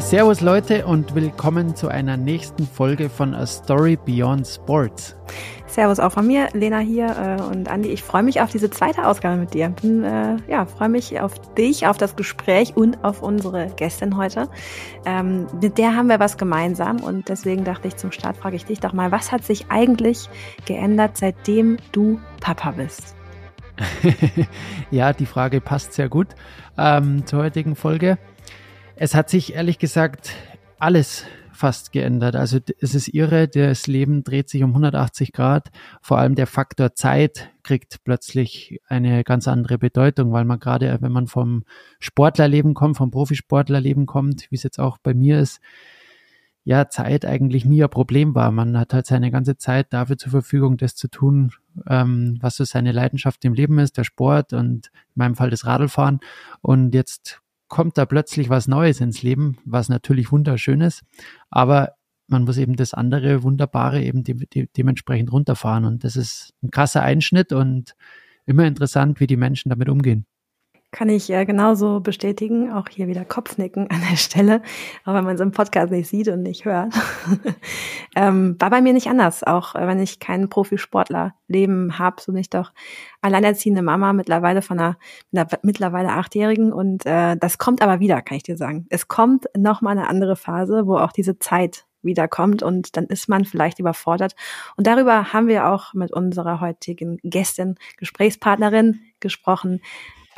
[0.00, 5.14] Servus Leute und willkommen zu einer nächsten Folge von A Story Beyond Sports.
[5.66, 7.90] Servus auch von mir, Lena hier äh, und Andi.
[7.90, 9.68] Ich freue mich auf diese zweite Ausgabe mit dir.
[9.68, 14.48] Bin, äh, ja, freue mich auf dich, auf das Gespräch und auf unsere Gästin heute.
[15.04, 18.64] Ähm, mit der haben wir was gemeinsam und deswegen dachte ich zum Start frage ich
[18.64, 20.28] dich doch mal, was hat sich eigentlich
[20.64, 23.14] geändert, seitdem du Papa bist?
[24.90, 26.28] ja, die Frage passt sehr gut
[26.76, 28.18] ähm, zur heutigen Folge.
[29.02, 30.34] Es hat sich ehrlich gesagt
[30.78, 32.36] alles fast geändert.
[32.36, 35.70] Also es ist irre, das Leben dreht sich um 180 Grad.
[36.02, 41.12] Vor allem der Faktor Zeit kriegt plötzlich eine ganz andere Bedeutung, weil man gerade, wenn
[41.12, 41.64] man vom
[41.98, 45.62] Sportlerleben kommt, vom Profisportlerleben kommt, wie es jetzt auch bei mir ist,
[46.64, 48.50] ja, Zeit eigentlich nie ein Problem war.
[48.50, 51.52] Man hat halt seine ganze Zeit dafür zur Verfügung, das zu tun,
[51.88, 55.64] ähm, was so seine Leidenschaft im Leben ist, der Sport und in meinem Fall das
[55.64, 56.20] Radlfahren.
[56.60, 61.02] Und jetzt kommt da plötzlich was Neues ins Leben, was natürlich wunderschön ist,
[61.48, 61.94] aber
[62.26, 65.84] man muss eben das andere Wunderbare eben de de dementsprechend runterfahren.
[65.84, 67.96] Und das ist ein krasser Einschnitt und
[68.46, 70.26] immer interessant, wie die Menschen damit umgehen.
[70.92, 72.72] Kann ich äh, genauso bestätigen.
[72.72, 74.60] Auch hier wieder Kopfnicken an der Stelle,
[75.04, 76.92] auch wenn man es im Podcast nicht sieht und nicht hört.
[78.16, 82.54] ähm, war bei mir nicht anders, auch äh, wenn ich kein Profisportlerleben habe, so nicht
[82.54, 82.72] doch
[83.20, 84.96] alleinerziehende Mama mittlerweile von einer,
[85.32, 86.72] einer mittlerweile Achtjährigen.
[86.72, 88.86] Und äh, das kommt aber wieder, kann ich dir sagen.
[88.90, 93.44] Es kommt nochmal eine andere Phase, wo auch diese Zeit wiederkommt und dann ist man
[93.44, 94.34] vielleicht überfordert.
[94.76, 99.80] Und darüber haben wir auch mit unserer heutigen Gästin, Gesprächspartnerin gesprochen.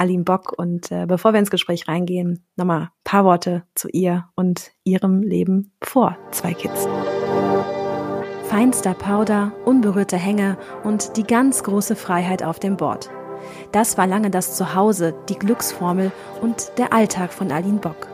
[0.02, 0.52] Aline Bock.
[0.56, 5.72] Und äh, bevor wir ins Gespräch reingehen, nochmal paar Worte zu ihr und ihrem Leben
[5.80, 6.88] vor zwei Kids.
[8.48, 13.10] Feinster Powder, unberührte Hänge und die ganz große Freiheit auf dem Board.
[13.70, 18.08] Das war lange das Zuhause, die Glücksformel und der Alltag von Aline Bock.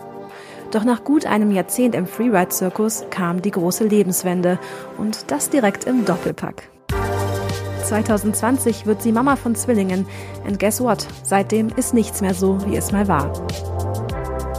[0.71, 4.59] Doch nach gut einem Jahrzehnt im Freeride-Zirkus kam die große Lebenswende
[4.99, 6.71] und das direkt im Doppelpack.
[7.89, 10.07] 2020 wird sie Mama von Zwillingen.
[10.47, 11.07] And guess what?
[11.23, 13.33] Seitdem ist nichts mehr so, wie es mal war.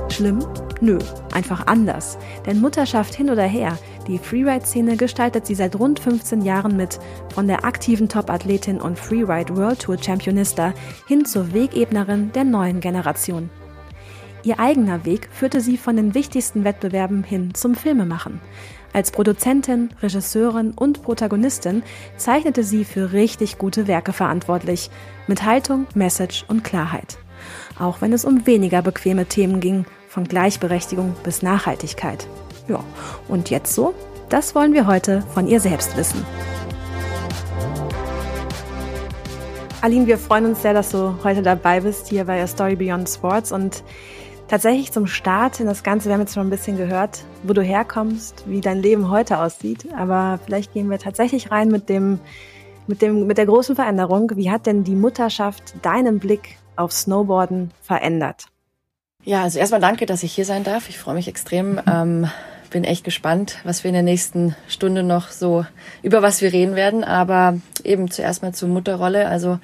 [0.09, 0.40] Schlimm?
[0.81, 0.97] Nö,
[1.31, 2.17] einfach anders.
[2.47, 7.00] Denn Mutterschaft hin oder her, die Freeride-Szene gestaltet sie seit rund 15 Jahren mit,
[7.34, 10.73] von der aktiven Top-Athletin und Freeride World Tour Championista
[11.07, 13.51] hin zur Wegebnerin der neuen Generation.
[14.44, 18.40] Ihr eigener Weg führte sie von den wichtigsten Wettbewerben hin zum Filmemachen.
[18.91, 21.83] Als Produzentin, Regisseurin und Protagonistin
[22.17, 24.89] zeichnete sie für richtig gute Werke verantwortlich,
[25.27, 27.17] mit Haltung, Message und Klarheit.
[27.78, 32.28] Auch wenn es um weniger bequeme Themen ging, von Gleichberechtigung bis Nachhaltigkeit.
[32.67, 32.83] Ja,
[33.28, 33.94] und jetzt so?
[34.28, 36.25] Das wollen wir heute von ihr selbst wissen.
[39.81, 43.51] Aline, wir freuen uns sehr, dass du heute dabei bist hier bei Story Beyond Sports
[43.51, 43.83] und
[44.49, 47.61] tatsächlich zum Start in das Ganze, wir haben jetzt schon ein bisschen gehört, wo du
[47.61, 52.19] herkommst, wie dein Leben heute aussieht, aber vielleicht gehen wir tatsächlich rein mit dem,
[52.87, 54.31] mit dem, mit der großen Veränderung.
[54.35, 58.47] Wie hat denn die Mutterschaft deinen Blick auf Snowboarden verändert?
[59.23, 60.89] Ja, also erstmal danke, dass ich hier sein darf.
[60.89, 61.79] Ich freue mich extrem.
[61.87, 62.29] Ähm,
[62.71, 65.66] bin echt gespannt, was wir in der nächsten Stunde noch so
[66.03, 67.03] über was wir reden werden.
[67.03, 69.27] Aber eben zuerst mal zur Mutterrolle.
[69.27, 69.59] Also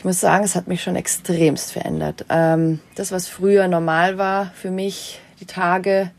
[0.00, 2.24] ich muss sagen, es hat mich schon extremst verändert.
[2.30, 6.10] Ähm, das, was früher normal war für mich, die Tage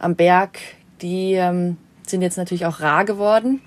[0.00, 0.58] am Berg,
[1.02, 3.60] die ähm, sind jetzt natürlich auch rar geworden.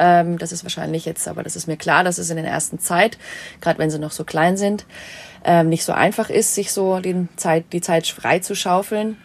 [0.00, 2.80] Ähm, das ist wahrscheinlich jetzt, aber das ist mir klar, dass es in der ersten
[2.80, 3.16] Zeit,
[3.60, 4.84] gerade wenn sie noch so klein sind,
[5.44, 9.16] ähm, nicht so einfach ist, sich so den Zeit, die Zeit frei zu schaufeln.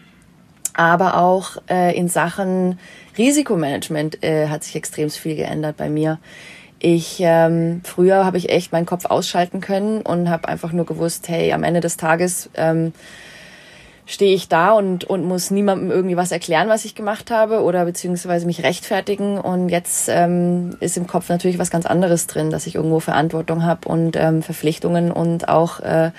[0.75, 2.77] Aber auch äh, in Sachen
[3.17, 6.19] Risikomanagement äh, hat sich extrem viel geändert bei mir.
[6.79, 11.27] Ich ähm, früher habe ich echt meinen Kopf ausschalten können und habe einfach nur gewusst,
[11.27, 12.93] hey, am Ende des Tages ähm,
[14.05, 17.85] stehe ich da und, und muss niemandem irgendwie was erklären, was ich gemacht habe oder
[17.85, 19.37] beziehungsweise mich rechtfertigen.
[19.37, 23.63] Und jetzt ähm, ist im Kopf natürlich was ganz anderes drin, dass ich irgendwo Verantwortung
[23.63, 26.11] habe und ähm, Verpflichtungen und auch äh,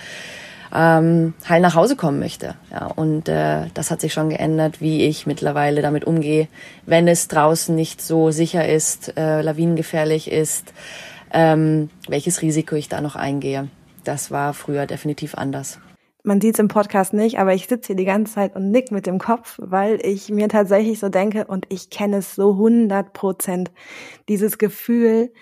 [0.75, 2.55] ähm, heil nach Hause kommen möchte.
[2.71, 6.49] Ja, und äh, das hat sich schon geändert, wie ich mittlerweile damit umgehe,
[6.87, 10.73] wenn es draußen nicht so sicher ist, äh, lawinengefährlich ist,
[11.33, 13.69] ähm, welches Risiko ich da noch eingehe.
[14.05, 15.79] Das war früher definitiv anders.
[16.23, 18.91] Man sieht es im Podcast nicht, aber ich sitze hier die ganze Zeit und nick
[18.91, 23.15] mit dem Kopf, weil ich mir tatsächlich so denke und ich kenne es so 100
[23.15, 23.71] Prozent.
[24.29, 25.33] Dieses Gefühl,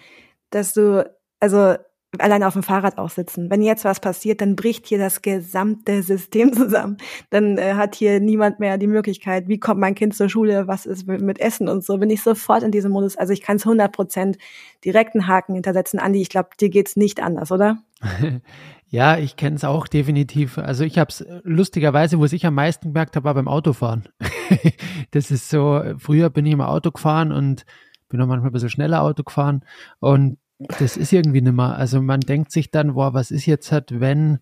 [0.50, 1.10] dass du,
[1.40, 1.74] also
[2.18, 3.50] alleine auf dem Fahrrad auch sitzen.
[3.50, 6.96] Wenn jetzt was passiert, dann bricht hier das gesamte System zusammen.
[7.30, 10.86] Dann äh, hat hier niemand mehr die Möglichkeit, wie kommt mein Kind zur Schule, was
[10.86, 11.98] ist mit Essen und so.
[11.98, 13.16] Bin ich sofort in diesem Modus.
[13.16, 14.38] Also ich kann es 100 Prozent
[14.84, 15.98] direkt einen Haken hintersetzen.
[15.98, 17.78] Andi, ich glaube, dir geht's nicht anders, oder?
[18.90, 20.56] Ja, ich kenne es auch definitiv.
[20.56, 24.08] Also ich habe es lustigerweise, wo ich am meisten gemerkt habe, war beim Autofahren.
[25.10, 27.66] das ist so, früher bin ich immer Auto gefahren und
[28.08, 29.62] bin auch manchmal ein bisschen schneller Auto gefahren
[30.00, 31.76] und das ist irgendwie nimmer.
[31.76, 34.40] Also man denkt sich dann, boah, was ist jetzt halt, wenn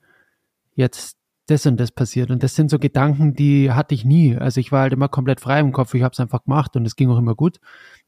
[0.74, 1.16] jetzt
[1.46, 2.30] das und das passiert?
[2.30, 4.36] Und das sind so Gedanken, die hatte ich nie.
[4.36, 5.94] Also ich war halt immer komplett frei im Kopf.
[5.94, 7.60] Ich habe es einfach gemacht und es ging auch immer gut.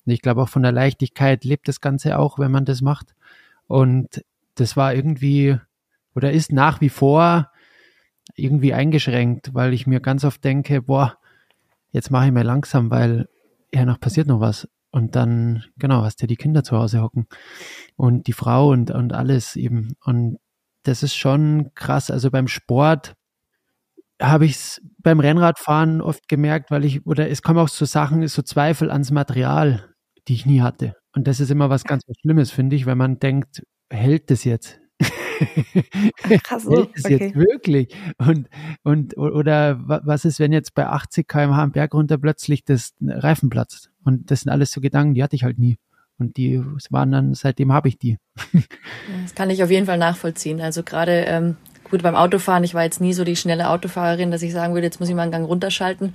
[0.06, 3.14] Und ich glaube auch von der Leichtigkeit lebt das Ganze auch, wenn man das macht.
[3.66, 5.58] Und das war irgendwie
[6.14, 7.50] oder ist nach wie vor
[8.34, 11.18] irgendwie eingeschränkt, weil ich mir ganz oft denke, boah,
[11.92, 13.28] jetzt mache ich mal langsam, weil
[13.72, 14.68] ja noch passiert noch was.
[14.90, 17.26] Und dann, genau, hast du ja die Kinder zu Hause hocken
[17.96, 19.94] und die Frau und, und alles eben.
[20.04, 20.38] Und
[20.84, 22.10] das ist schon krass.
[22.10, 23.14] Also beim Sport
[24.20, 28.26] habe ich es beim Rennradfahren oft gemerkt, weil ich, oder es kommen auch so Sachen,
[28.28, 29.94] so Zweifel ans Material,
[30.26, 30.94] die ich nie hatte.
[31.14, 34.44] Und das ist immer was ganz was Schlimmes, finde ich, wenn man denkt, hält das
[34.44, 34.80] jetzt?
[36.42, 37.18] Krass, so, hält es okay.
[37.18, 37.94] jetzt wirklich?
[38.18, 38.48] Und,
[38.82, 43.50] und, oder was ist, wenn jetzt bei 80 km/h am Berg runter plötzlich das Reifen
[43.50, 43.90] platzt?
[44.04, 45.78] Und das sind alles so Gedanken, die hatte ich halt nie.
[46.18, 48.18] Und die waren dann, seitdem habe ich die.
[49.22, 50.60] Das kann ich auf jeden Fall nachvollziehen.
[50.60, 51.56] Also gerade ähm,
[51.90, 54.86] gut beim Autofahren, ich war jetzt nie so die schnelle Autofahrerin, dass ich sagen würde,
[54.86, 56.14] jetzt muss ich mal einen Gang runterschalten.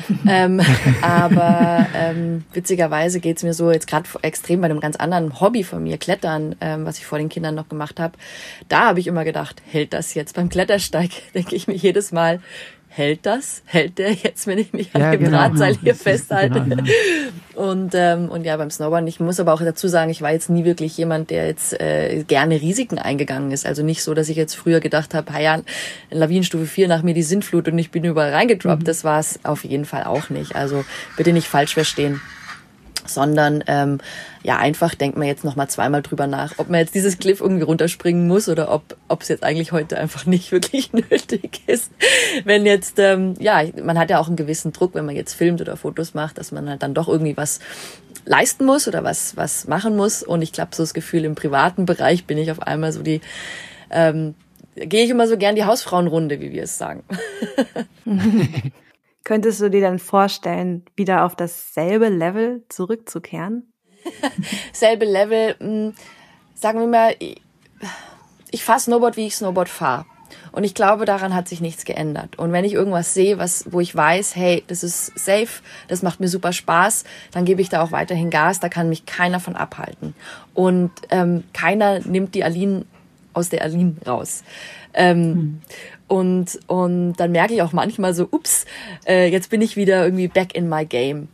[0.28, 0.60] ähm,
[1.02, 5.82] aber ähm, witzigerweise geht's mir so jetzt gerade extrem bei einem ganz anderen Hobby von
[5.82, 8.18] mir, Klettern, ähm, was ich vor den Kindern noch gemacht habe.
[8.68, 11.10] Da habe ich immer gedacht, hält das jetzt beim Klettersteig?
[11.34, 12.40] Denke ich mir jedes Mal,
[12.94, 13.62] hält das?
[13.64, 16.60] Hält der jetzt, wenn ich mich ja, an dem genau, Drahtseil hier festhalte?
[16.60, 16.82] Genau,
[17.54, 20.50] Und, ähm, und ja, beim Snowboarden, ich muss aber auch dazu sagen, ich war jetzt
[20.50, 23.66] nie wirklich jemand, der jetzt äh, gerne Risiken eingegangen ist.
[23.66, 25.60] Also nicht so, dass ich jetzt früher gedacht habe, ja,
[26.10, 28.82] Lawinenstufe 4 nach mir die Sintflut und ich bin überall reingedroppt.
[28.82, 28.86] Mhm.
[28.86, 30.54] Das war es auf jeden Fall auch nicht.
[30.54, 30.84] Also
[31.16, 32.20] bitte nicht falsch verstehen
[33.06, 33.98] sondern ähm,
[34.42, 37.40] ja einfach denkt man jetzt noch mal zweimal drüber nach, ob man jetzt dieses Cliff
[37.40, 41.90] irgendwie runterspringen muss oder ob ob es jetzt eigentlich heute einfach nicht wirklich nötig ist.
[42.44, 45.60] Wenn jetzt ähm, ja man hat ja auch einen gewissen Druck, wenn man jetzt filmt
[45.60, 47.60] oder Fotos macht, dass man halt dann doch irgendwie was
[48.24, 50.22] leisten muss oder was was machen muss.
[50.22, 53.20] Und ich glaube so das Gefühl im privaten Bereich bin ich auf einmal so die
[53.90, 54.34] ähm,
[54.74, 57.04] gehe ich immer so gern die Hausfrauenrunde, wie wir es sagen.
[59.24, 63.72] Könntest du dir dann vorstellen, wieder auf dasselbe Level zurückzukehren?
[64.72, 65.94] selbe Level, mh, hm,
[66.54, 67.40] sagen wir mal, ich,
[68.50, 70.06] ich fahre Snowboard, wie ich Snowboard fahre.
[70.52, 72.38] Und ich glaube, daran hat sich nichts geändert.
[72.38, 76.20] Und wenn ich irgendwas sehe, was, wo ich weiß, hey, das ist safe, das macht
[76.20, 78.60] mir super Spaß, dann gebe ich da auch weiterhin Gas.
[78.60, 80.14] Da kann mich keiner von abhalten.
[80.54, 82.84] Und ähm, keiner nimmt die Aline
[83.32, 84.44] aus der Aline raus.
[84.94, 85.60] Ähm, hm.
[86.12, 88.66] Und, und dann merke ich auch manchmal so, ups,
[89.06, 91.28] äh, jetzt bin ich wieder irgendwie back in my game.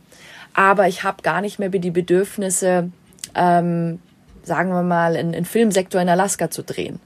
[0.53, 2.89] Aber ich habe gar nicht mehr die Bedürfnisse,
[3.35, 3.99] ähm,
[4.41, 7.01] sagen wir mal, einen Filmsektor in Alaska zu drehen.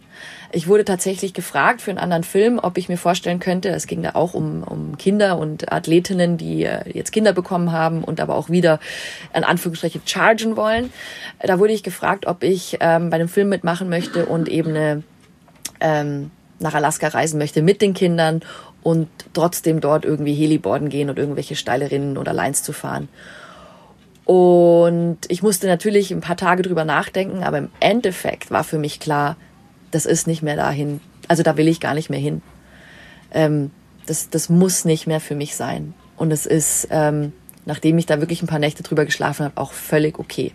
[0.52, 4.04] Ich wurde tatsächlich gefragt für einen anderen Film, ob ich mir vorstellen könnte, es ging
[4.04, 8.36] da auch um, um Kinder und Athletinnen, die äh, jetzt Kinder bekommen haben und aber
[8.36, 8.80] auch wieder
[9.34, 10.94] in Anführungsstrichen chargen wollen.
[11.40, 15.04] Da wurde ich gefragt, ob ich ähm, bei einem Film mitmachen möchte und eben eine
[15.80, 16.30] ähm,
[16.63, 18.42] nach Alaska reisen möchte mit den Kindern
[18.81, 23.07] und trotzdem dort irgendwie Heliboarden gehen und irgendwelche steile Rinnen oder Lines zu fahren.
[24.25, 29.00] Und ich musste natürlich ein paar Tage drüber nachdenken, aber im Endeffekt war für mich
[29.00, 29.36] klar,
[29.92, 31.01] das ist nicht mehr dahin.
[31.27, 32.42] Also da will ich gar nicht mehr hin.
[33.31, 33.71] Ähm,
[34.06, 35.93] das, das muss nicht mehr für mich sein.
[36.15, 37.34] Und es ist, ähm,
[37.65, 40.53] nachdem ich da wirklich ein paar Nächte drüber geschlafen habe, auch völlig okay.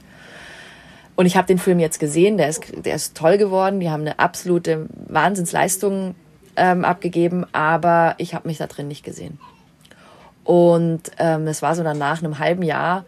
[1.18, 3.80] Und ich habe den Film jetzt gesehen, der ist, der ist toll geworden.
[3.80, 6.14] Die haben eine absolute Wahnsinnsleistung
[6.54, 9.40] ähm, abgegeben, aber ich habe mich da drin nicht gesehen.
[10.44, 13.04] Und ähm, es war so dann nach einem halben Jahr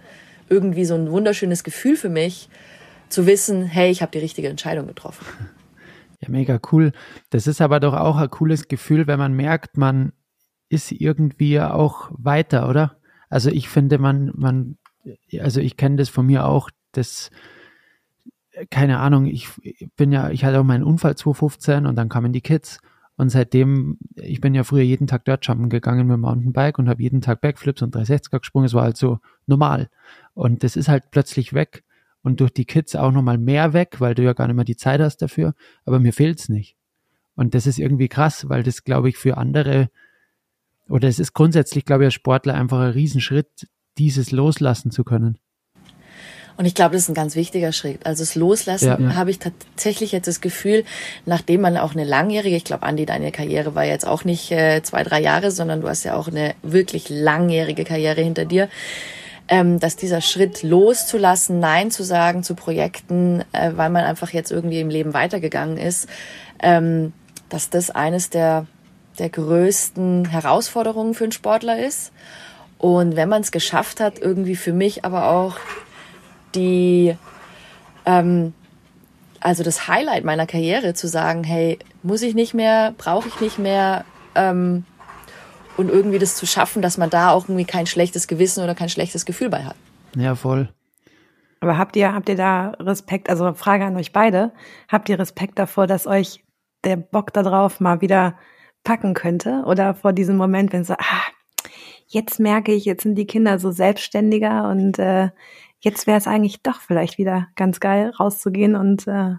[0.49, 2.49] irgendwie so ein wunderschönes Gefühl für mich,
[3.11, 5.25] zu wissen, hey, ich habe die richtige Entscheidung getroffen.
[6.21, 6.91] Ja, mega cool.
[7.31, 10.13] Das ist aber doch auch ein cooles Gefühl, wenn man merkt, man
[10.69, 12.97] ist irgendwie auch weiter, oder?
[13.29, 14.79] Also ich finde, man, man,
[15.39, 17.31] also ich kenne das von mir auch, das
[18.71, 19.49] keine Ahnung, ich
[19.97, 22.79] bin ja, ich hatte auch meinen Unfall 2015 und dann kamen die Kids.
[23.17, 27.03] Und seitdem, ich bin ja früher jeden Tag Dirtjumpen gegangen mit dem Mountainbike und habe
[27.03, 28.65] jeden Tag Backflips und 360er gesprungen.
[28.65, 29.91] Es war halt so normal.
[30.33, 31.85] Und das ist halt plötzlich weg.
[32.23, 34.77] Und durch die Kids auch nochmal mehr weg, weil du ja gar nicht mehr die
[34.77, 35.55] Zeit hast dafür.
[35.85, 36.77] Aber mir fehlt's nicht.
[37.35, 39.91] Und das ist irgendwie krass, weil das, glaube ich, für andere,
[40.89, 45.39] oder es ist grundsätzlich, glaube ich, als Sportler einfach ein Riesenschritt, dieses loslassen zu können.
[46.61, 48.05] Und ich glaube, das ist ein ganz wichtiger Schritt.
[48.05, 49.15] Also das Loslassen ja, ja.
[49.15, 50.85] habe ich tatsächlich jetzt das Gefühl,
[51.25, 54.83] nachdem man auch eine langjährige, ich glaube, Andi, deine Karriere war jetzt auch nicht äh,
[54.83, 58.69] zwei, drei Jahre, sondern du hast ja auch eine wirklich langjährige Karriere hinter dir,
[59.49, 64.53] ähm, dass dieser Schritt loszulassen, Nein zu sagen zu Projekten, äh, weil man einfach jetzt
[64.53, 66.11] irgendwie im Leben weitergegangen ist,
[66.63, 67.15] ähm,
[67.49, 68.67] dass das eines der,
[69.19, 72.13] der größten Herausforderungen für einen Sportler ist.
[72.77, 75.57] Und wenn man es geschafft hat, irgendwie für mich aber auch
[76.55, 77.17] die,
[78.07, 78.55] ähm,
[79.41, 83.59] also das Highlight meiner Karriere zu sagen, hey, muss ich nicht mehr, brauche ich nicht
[83.59, 84.05] mehr,
[84.35, 84.85] ähm,
[85.77, 88.91] und irgendwie das zu schaffen, dass man da auch irgendwie kein schlechtes Gewissen oder kein
[88.91, 89.77] schlechtes Gefühl bei hat.
[90.15, 90.69] Ja, voll.
[91.61, 94.53] Aber habt ihr, habt ihr da Respekt, also Frage an euch beide,
[94.89, 96.45] habt ihr Respekt davor, dass euch
[96.85, 98.35] der Bock darauf mal wieder
[98.85, 99.63] packen könnte?
[99.67, 101.23] Oder vor diesem Moment, wenn so, ah,
[102.07, 105.31] jetzt merke ich, jetzt sind die Kinder so selbstständiger und äh,
[105.81, 109.35] jetzt wäre es eigentlich doch vielleicht wieder ganz geil, rauszugehen und äh,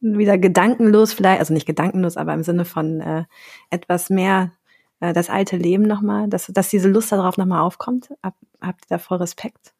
[0.00, 3.24] wieder gedankenlos vielleicht, also nicht gedankenlos, aber im Sinne von äh,
[3.70, 4.52] etwas mehr
[5.00, 8.10] äh, das alte Leben nochmal, dass, dass diese Lust darauf nochmal aufkommt?
[8.22, 9.72] Hab, habt ihr da voll Respekt?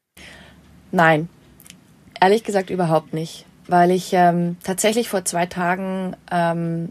[0.91, 1.29] Nein,
[2.21, 6.91] ehrlich gesagt überhaupt nicht, weil ich ähm, tatsächlich vor zwei Tagen ähm,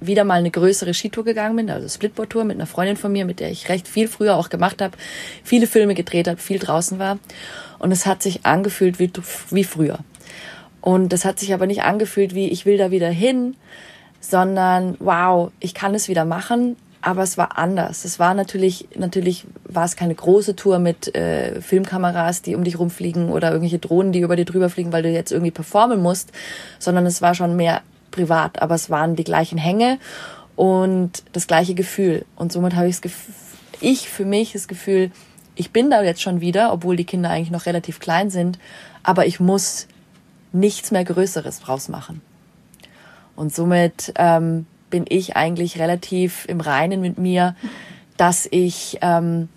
[0.00, 3.40] wieder mal eine größere Skitour gegangen bin, also Splitboard-Tour mit einer Freundin von mir, mit
[3.40, 4.96] der ich recht viel früher auch gemacht habe,
[5.44, 7.18] viele Filme gedreht habe, viel draußen war.
[7.82, 9.10] Und es hat sich angefühlt wie,
[9.50, 9.98] wie früher.
[10.80, 13.56] Und es hat sich aber nicht angefühlt wie, ich will da wieder hin,
[14.20, 16.76] sondern wow, ich kann es wieder machen.
[17.00, 18.04] Aber es war anders.
[18.04, 22.78] Es war natürlich, natürlich war es keine große Tour mit äh, Filmkameras, die um dich
[22.78, 26.30] rumfliegen oder irgendwelche Drohnen, die über dir drüber fliegen, weil du jetzt irgendwie performen musst,
[26.78, 29.98] sondern es war schon mehr privat, aber es waren die gleichen Hänge
[30.54, 32.24] und das gleiche Gefühl.
[32.36, 33.34] Und somit habe ich das Gefühl,
[33.80, 35.10] ich für mich das Gefühl,
[35.54, 38.58] ich bin da jetzt schon wieder, obwohl die Kinder eigentlich noch relativ klein sind,
[39.02, 39.86] aber ich muss
[40.52, 42.20] nichts mehr Größeres draus machen.
[43.36, 47.56] Und somit ähm, bin ich eigentlich relativ im Reinen mit mir,
[48.16, 49.48] dass ich ähm,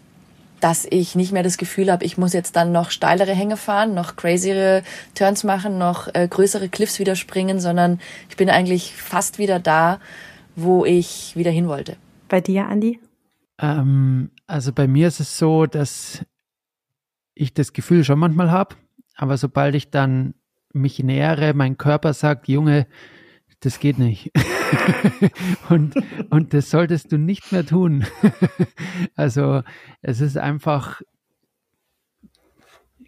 [0.62, 3.94] dass ich nicht mehr das Gefühl habe, ich muss jetzt dann noch steilere Hänge fahren,
[3.94, 4.82] noch crazyere
[5.14, 8.00] Turns machen, noch äh, größere Cliffs wieder springen, sondern
[8.30, 10.00] ich bin eigentlich fast wieder da,
[10.56, 11.98] wo ich wieder hin wollte.
[12.30, 13.00] Bei dir, Andi?
[13.60, 16.26] Ähm, also bei mir ist es so, dass
[17.34, 18.76] ich das Gefühl schon manchmal habe,
[19.16, 20.34] aber sobald ich dann
[20.74, 22.88] mich nähere, mein Körper sagt, Junge,
[23.62, 24.32] das geht nicht.
[25.70, 25.96] und,
[26.30, 28.06] und das solltest du nicht mehr tun.
[29.16, 29.64] also
[30.02, 31.02] es ist einfach,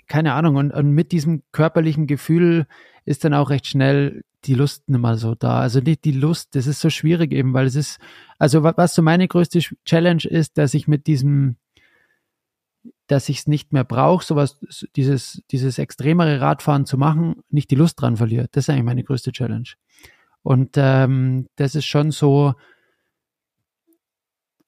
[0.08, 2.68] keine Ahnung, und, und mit diesem körperlichen Gefühl
[3.06, 5.60] ist dann auch recht schnell die Lust nicht mehr so da.
[5.60, 8.00] Also nicht die Lust, das ist so schwierig eben, weil es ist,
[8.38, 11.58] also was so meine größte Challenge ist, dass ich mit diesem,
[13.08, 14.60] dass ich es nicht mehr brauche, sowas,
[14.96, 18.48] dieses, dieses extremere Radfahren zu machen, nicht die Lust dran verliere.
[18.52, 19.70] Das ist eigentlich meine größte Challenge.
[20.44, 22.54] Und ähm, das ist schon so,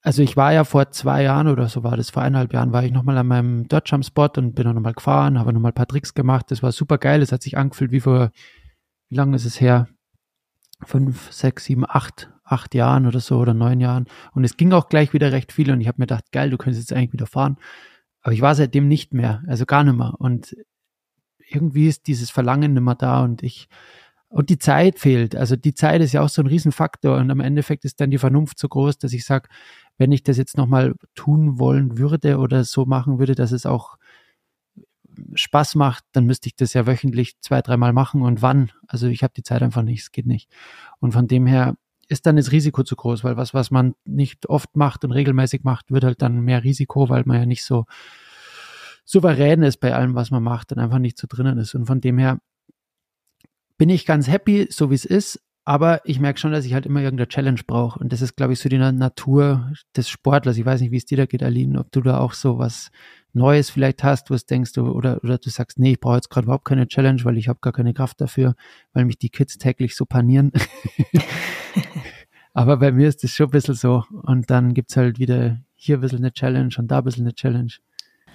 [0.01, 2.83] also ich war ja vor zwei Jahren oder so war das, vor eineinhalb Jahren war
[2.83, 5.87] ich nochmal an meinem Dodgejump Spot und bin auch nochmal gefahren, habe nochmal ein paar
[5.87, 6.47] Tricks gemacht.
[6.49, 7.21] Das war super geil.
[7.21, 8.31] Es hat sich angefühlt wie vor,
[9.09, 9.87] wie lange ist es her?
[10.85, 14.05] Fünf, sechs, sieben, acht, acht Jahren oder so oder neun Jahren.
[14.33, 16.57] Und es ging auch gleich wieder recht viel und ich habe mir gedacht, geil, du
[16.57, 17.57] könntest jetzt eigentlich wieder fahren.
[18.21, 20.15] Aber ich war seitdem nicht mehr, also gar nicht mehr.
[20.17, 20.55] Und
[21.47, 23.67] irgendwie ist dieses Verlangen nicht mehr da und ich
[24.29, 25.35] und die Zeit fehlt.
[25.35, 27.17] Also die Zeit ist ja auch so ein Riesenfaktor.
[27.17, 29.49] Und am Endeffekt ist dann die Vernunft so groß, dass ich sage,
[29.97, 33.97] wenn ich das jetzt nochmal tun wollen würde oder so machen würde, dass es auch
[35.33, 38.21] Spaß macht, dann müsste ich das ja wöchentlich zwei, dreimal machen.
[38.21, 38.71] Und wann?
[38.87, 40.49] Also ich habe die Zeit einfach nicht, es geht nicht.
[40.99, 41.75] Und von dem her
[42.09, 45.63] ist dann das Risiko zu groß, weil was, was man nicht oft macht und regelmäßig
[45.63, 47.85] macht, wird halt dann mehr Risiko, weil man ja nicht so
[49.05, 51.75] souverän ist bei allem, was man macht und einfach nicht so drinnen ist.
[51.75, 52.41] Und von dem her
[53.77, 55.41] bin ich ganz happy, so wie es ist.
[55.65, 57.99] Aber ich merke schon, dass ich halt immer irgendeine Challenge brauche.
[57.99, 60.57] Und das ist, glaube ich, so die Natur des Sportlers.
[60.57, 62.91] Ich weiß nicht, wie es dir da geht, Aline, ob du da auch so was
[63.33, 66.29] Neues vielleicht hast, wo es denkst du, oder, oder du sagst, nee, ich brauche jetzt
[66.29, 68.55] gerade überhaupt keine Challenge, weil ich habe gar keine Kraft dafür,
[68.93, 70.51] weil mich die Kids täglich so panieren.
[72.53, 74.03] Aber bei mir ist das schon ein bisschen so.
[74.23, 77.25] Und dann gibt es halt wieder hier ein bisschen eine Challenge und da ein bisschen
[77.25, 77.71] eine Challenge.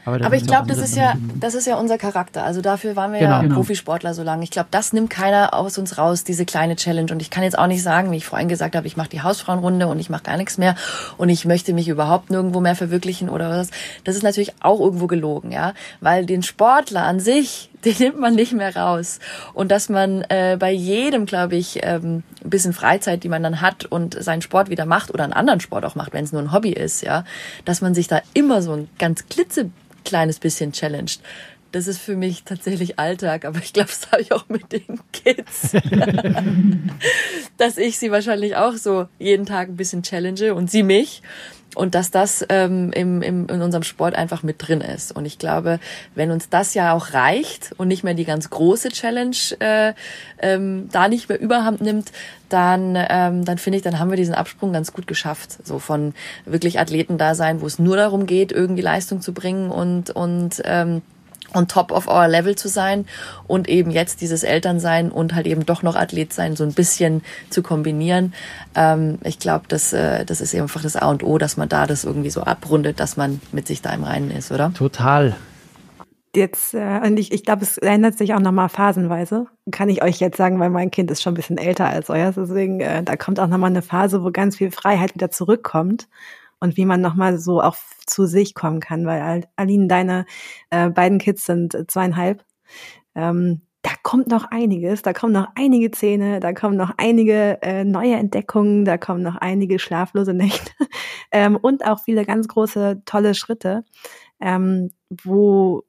[0.04, 2.44] Aber, Aber ich glaube, das ist ja, das ist ja unser Charakter.
[2.44, 3.54] Also dafür waren wir genau, ja genau.
[3.54, 4.44] Profisportler so lange.
[4.44, 7.10] Ich glaube, das nimmt keiner aus uns raus, diese kleine Challenge.
[7.10, 9.22] Und ich kann jetzt auch nicht sagen, wie ich vorhin gesagt habe, ich mache die
[9.22, 10.74] Hausfrauenrunde und ich mache gar nichts mehr
[11.16, 13.70] und ich möchte mich überhaupt nirgendwo mehr verwirklichen oder was.
[14.04, 18.34] Das ist natürlich auch irgendwo gelogen, ja, weil den Sportler an sich, den nimmt man
[18.34, 19.18] nicht mehr raus.
[19.52, 23.60] Und dass man äh, bei jedem, glaube ich, ähm, ein bisschen Freizeit, die man dann
[23.60, 26.42] hat und seinen Sport wieder macht oder einen anderen Sport auch macht, wenn es nur
[26.42, 27.24] ein Hobby ist, ja,
[27.64, 29.70] dass man sich da immer so ein ganz klitze
[30.04, 31.20] kleines bisschen challenged.
[31.72, 35.00] das ist für mich tatsächlich Alltag, aber ich glaube, das habe ich auch mit den
[35.12, 35.72] Kids.
[37.56, 41.22] dass ich sie wahrscheinlich auch so jeden Tag ein bisschen challenge und sie mich
[41.74, 45.14] und dass das ähm, im, im, in unserem Sport einfach mit drin ist.
[45.14, 45.80] Und ich glaube,
[46.14, 49.92] wenn uns das ja auch reicht und nicht mehr die ganz große Challenge äh,
[50.40, 52.12] ähm, da nicht mehr Überhand nimmt,
[52.48, 55.58] dann, ähm, dann finde ich, dann haben wir diesen Absprung ganz gut geschafft.
[55.66, 56.14] So von
[56.44, 60.62] wirklich Athleten da sein, wo es nur darum geht, irgendwie Leistung zu bringen und, und
[60.64, 61.02] ähm,
[61.54, 63.06] on top of our level zu sein
[63.46, 67.22] und eben jetzt dieses Elternsein und halt eben doch noch Athlet sein so ein bisschen
[67.50, 68.34] zu kombinieren.
[68.74, 71.86] Ähm, ich glaube, das, äh, das ist einfach das A und O, dass man da
[71.86, 74.72] das irgendwie so abrundet, dass man mit sich da im Reinen ist, oder?
[74.74, 75.36] Total.
[76.36, 79.46] Jetzt, äh, und ich, ich glaube, es ändert sich auch nochmal phasenweise.
[79.70, 82.32] Kann ich euch jetzt sagen, weil mein Kind ist schon ein bisschen älter als euer.
[82.32, 86.08] Deswegen, äh, da kommt auch nochmal eine Phase, wo ganz viel Freiheit wieder zurückkommt
[86.64, 90.24] und wie man nochmal so auch zu sich kommen kann, weil Aline, deine
[90.70, 92.42] äh, beiden Kids sind zweieinhalb.
[93.14, 97.84] Ähm, da kommt noch einiges, da kommen noch einige Zähne, da kommen noch einige äh,
[97.84, 100.72] neue Entdeckungen, da kommen noch einige schlaflose Nächte
[101.32, 103.84] ähm, und auch viele ganz große, tolle Schritte,
[104.40, 105.82] ähm, wo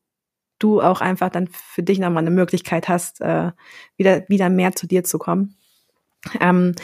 [0.59, 3.53] du auch einfach dann für dich nochmal eine Möglichkeit hast, äh,
[3.95, 5.55] wieder, wieder mehr zu dir zu kommen.
[6.41, 6.75] Ähm,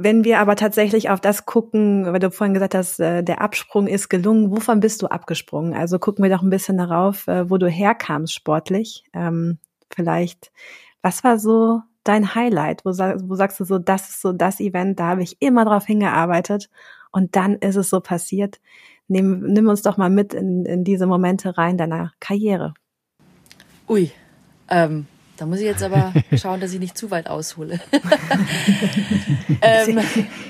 [0.00, 3.88] wenn wir aber tatsächlich auf das gucken, weil du vorhin gesagt hast, äh, der Absprung
[3.88, 5.74] ist gelungen, wovon bist du abgesprungen?
[5.74, 9.02] Also gucken wir doch ein bisschen darauf, äh, wo du herkamst sportlich.
[9.12, 9.58] Ähm,
[9.90, 10.52] vielleicht,
[11.02, 12.84] was war so dein Highlight?
[12.84, 15.84] Wo, wo sagst du so, das ist so das Event, da habe ich immer drauf
[15.84, 16.70] hingearbeitet
[17.10, 18.60] und dann ist es so passiert.
[19.08, 22.72] Nimm, nimm uns doch mal mit in, in diese Momente rein deiner Karriere.
[23.88, 24.12] Ui,
[24.68, 25.06] ähm,
[25.38, 27.80] da muss ich jetzt aber schauen, dass ich nicht zu weit aushole.
[29.62, 30.00] ähm,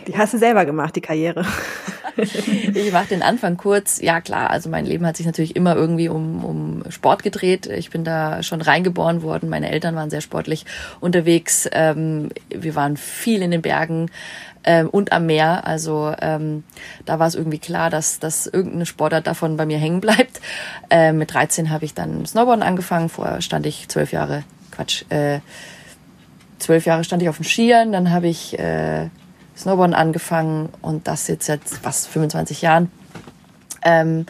[0.06, 1.44] die hast du selber gemacht, die Karriere.
[2.16, 4.00] ich mache den Anfang kurz.
[4.00, 7.66] Ja klar, also mein Leben hat sich natürlich immer irgendwie um, um Sport gedreht.
[7.66, 9.48] Ich bin da schon reingeboren worden.
[9.48, 10.64] Meine Eltern waren sehr sportlich
[11.00, 11.68] unterwegs.
[11.72, 14.10] Ähm, wir waren viel in den Bergen
[14.64, 15.66] ähm, und am Meer.
[15.66, 16.64] Also ähm,
[17.04, 20.40] da war es irgendwie klar, dass, dass irgendeine Sportart davon bei mir hängen bleibt.
[20.90, 23.10] Ähm, mit 13 habe ich dann Snowboarden angefangen.
[23.10, 24.44] Vorher stand ich zwölf Jahre
[24.78, 25.40] Quatsch, äh,
[26.60, 29.08] zwölf Jahre stand ich auf den Skiern, dann habe ich äh,
[29.56, 32.92] Snowboarden angefangen und das jetzt seit was 25 Jahren.
[33.82, 34.26] Ähm,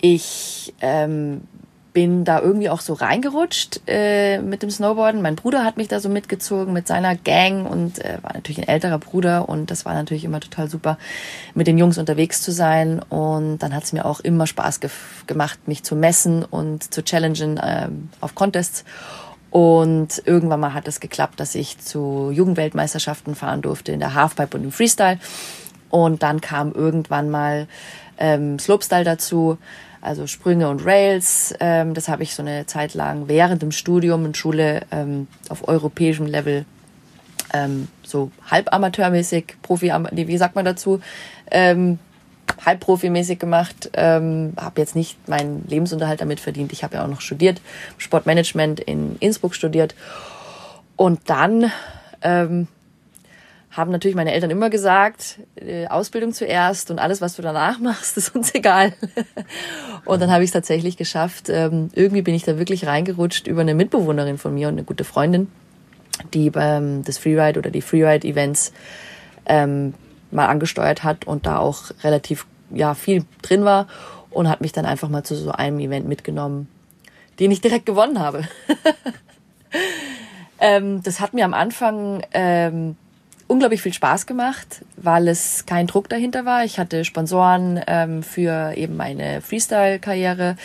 [0.00, 1.42] ich ähm,
[1.92, 5.22] bin da irgendwie auch so reingerutscht äh, mit dem Snowboarden.
[5.22, 8.68] Mein Bruder hat mich da so mitgezogen mit seiner Gang und äh, war natürlich ein
[8.68, 10.98] älterer Bruder und das war natürlich immer total super,
[11.54, 13.00] mit den Jungs unterwegs zu sein.
[13.08, 14.90] Und dann hat es mir auch immer Spaß ge
[15.26, 17.88] gemacht, mich zu messen und zu challengen äh,
[18.20, 18.84] auf Contests.
[19.50, 24.56] Und irgendwann mal hat es geklappt, dass ich zu Jugendweltmeisterschaften fahren durfte in der Halfpipe
[24.56, 25.18] und im Freestyle.
[25.90, 27.66] Und dann kam irgendwann mal
[28.18, 29.58] ähm, Slopestyle dazu,
[30.00, 31.52] also Sprünge und Rails.
[31.58, 35.66] Ähm, das habe ich so eine Zeit lang während dem Studium in Schule ähm, auf
[35.66, 36.64] europäischem Level
[37.52, 41.00] ähm, so halb amateurmäßig, Profi, wie sagt man dazu,
[41.50, 41.98] ähm,
[42.64, 46.72] halb profimäßig gemacht, ähm, habe jetzt nicht meinen Lebensunterhalt damit verdient.
[46.72, 47.60] Ich habe ja auch noch studiert,
[47.98, 49.94] Sportmanagement in Innsbruck studiert.
[50.96, 51.72] Und dann
[52.22, 52.68] ähm,
[53.70, 58.16] haben natürlich meine Eltern immer gesagt, äh, Ausbildung zuerst und alles, was du danach machst,
[58.16, 58.92] ist uns egal.
[60.04, 61.48] und dann habe ich es tatsächlich geschafft.
[61.48, 65.04] Ähm, irgendwie bin ich da wirklich reingerutscht über eine Mitbewohnerin von mir und eine gute
[65.04, 65.48] Freundin,
[66.34, 68.72] die ähm, das Freeride oder die Freeride-Events
[69.46, 69.94] ähm,
[70.30, 73.86] mal angesteuert hat und da auch relativ ja viel drin war
[74.30, 76.68] und hat mich dann einfach mal zu so einem Event mitgenommen,
[77.38, 78.48] den ich direkt gewonnen habe.
[80.60, 82.96] ähm, das hat mir am Anfang ähm,
[83.50, 86.64] unglaublich viel Spaß gemacht, weil es kein Druck dahinter war.
[86.64, 90.56] Ich hatte Sponsoren ähm, für eben meine Freestyle-Karriere,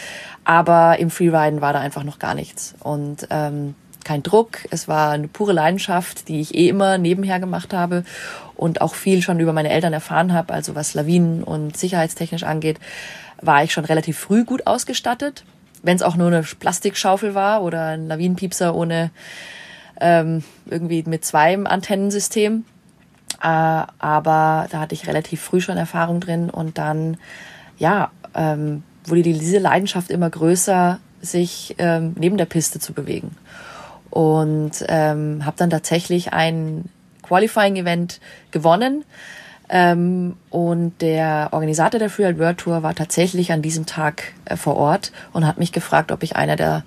[0.43, 2.75] aber im Freeriden war da einfach noch gar nichts.
[2.81, 3.73] Und ähm,
[4.05, 4.59] kein Druck.
[4.69, 8.05] Es war eine pure Leidenschaft, die ich eh immer nebenher gemacht habe
[8.55, 10.53] und auch viel schon über meine Eltern erfahren habe.
[10.53, 12.79] Also was Lawinen und sicherheitstechnisch angeht,
[13.41, 15.43] war ich schon relativ früh gut ausgestattet.
[15.83, 19.11] Wenn es auch nur eine Plastikschaufel war oder ein Lawinenpiepser ohne
[19.99, 22.63] ähm, irgendwie mit zwei Antennensystem.
[23.41, 27.17] Äh, aber da hatte ich relativ früh schon Erfahrung drin und dann,
[27.77, 33.35] ja, ähm, wurde diese Leidenschaft immer größer, sich ähm, neben der Piste zu bewegen
[34.15, 36.85] und ähm, habe dann tatsächlich ein
[37.21, 39.03] Qualifying-Event gewonnen.
[39.67, 44.77] Ähm, und der Organisator der Freeride World Tour war tatsächlich an diesem Tag äh, vor
[44.77, 46.85] Ort und hat mich gefragt, ob ich einer der,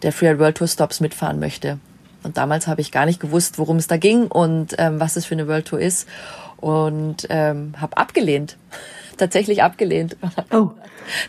[0.00, 1.78] der Freeride World Tour Stops mitfahren möchte.
[2.22, 5.26] Und damals habe ich gar nicht gewusst, worum es da ging und ähm, was es
[5.26, 6.08] für eine World Tour ist.
[6.56, 8.56] und ähm, habe abgelehnt,
[9.16, 10.16] tatsächlich abgelehnt.
[10.50, 10.70] Oh.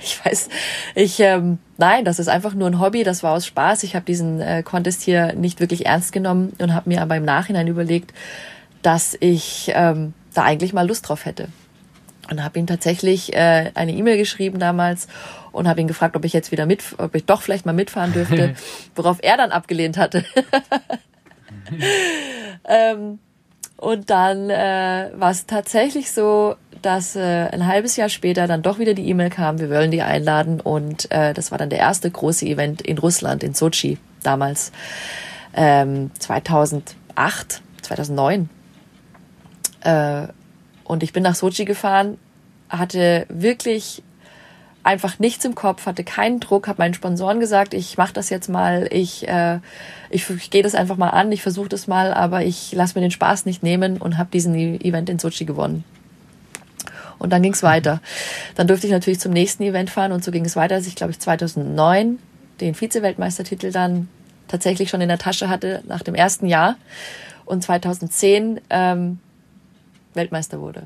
[0.01, 0.49] Ich weiß,
[0.93, 3.81] ich ähm, nein, das ist einfach nur ein Hobby, das war aus Spaß.
[3.81, 7.25] Ich habe diesen äh, Contest hier nicht wirklich ernst genommen und habe mir aber im
[7.25, 8.13] Nachhinein überlegt,
[8.83, 11.47] dass ich ähm, da eigentlich mal Lust drauf hätte
[12.29, 15.07] und habe ihm tatsächlich äh, eine E-Mail geschrieben damals
[15.51, 18.13] und habe ihn gefragt, ob ich jetzt wieder mit, ob ich doch vielleicht mal mitfahren
[18.13, 18.55] dürfte,
[18.95, 20.25] worauf er dann abgelehnt hatte.
[22.65, 23.19] ähm,
[23.77, 28.77] und dann äh, war es tatsächlich so, dass äh, ein halbes Jahr später dann doch
[28.77, 32.11] wieder die E-Mail kam, wir wollen die einladen und äh, das war dann der erste
[32.11, 34.71] große Event in Russland, in Sochi damals,
[35.55, 38.49] ähm, 2008, 2009.
[39.81, 40.27] Äh,
[40.83, 42.17] und ich bin nach Sochi gefahren,
[42.69, 44.03] hatte wirklich
[44.83, 48.49] einfach nichts im Kopf, hatte keinen Druck, habe meinen Sponsoren gesagt, ich mache das jetzt
[48.49, 49.59] mal, ich, äh,
[50.09, 53.01] ich, ich gehe das einfach mal an, ich versuche das mal, aber ich lasse mir
[53.01, 55.85] den Spaß nicht nehmen und habe diesen e-, Event in Sochi gewonnen.
[57.23, 58.01] Und dann ging es weiter.
[58.55, 60.95] Dann durfte ich natürlich zum nächsten Event fahren und so ging es weiter, dass ich,
[60.95, 62.19] glaube ich, 2009
[62.59, 64.09] den Vize-Weltmeistertitel dann
[64.49, 66.75] tatsächlich schon in der Tasche hatte nach dem ersten Jahr
[67.45, 69.19] und 2010 ähm,
[70.13, 70.83] Weltmeister wurde.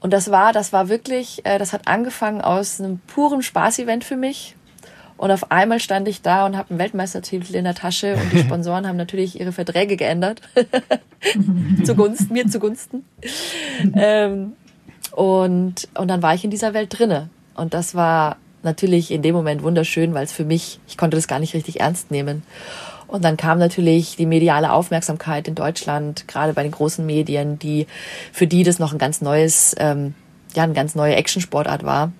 [0.00, 4.16] Und das war, das war wirklich, äh, das hat angefangen aus einem puren Spaßevent für
[4.16, 4.54] mich.
[5.16, 8.38] Und auf einmal stand ich da und habe einen Weltmeistertitel in der Tasche und die
[8.44, 10.42] Sponsoren haben natürlich ihre Verträge geändert.
[11.84, 13.06] zugunsten, mir zugunsten.
[13.94, 14.52] ähm,
[15.16, 17.30] und, und dann war ich in dieser Welt drinne.
[17.54, 21.26] Und das war natürlich in dem Moment wunderschön, weil es für mich, ich konnte das
[21.26, 22.42] gar nicht richtig ernst nehmen.
[23.06, 27.86] Und dann kam natürlich die mediale Aufmerksamkeit in Deutschland, gerade bei den großen Medien, die
[28.30, 30.12] für die das noch ein ganz neues, ähm,
[30.54, 32.12] ja, eine ganz neue Actionsportart war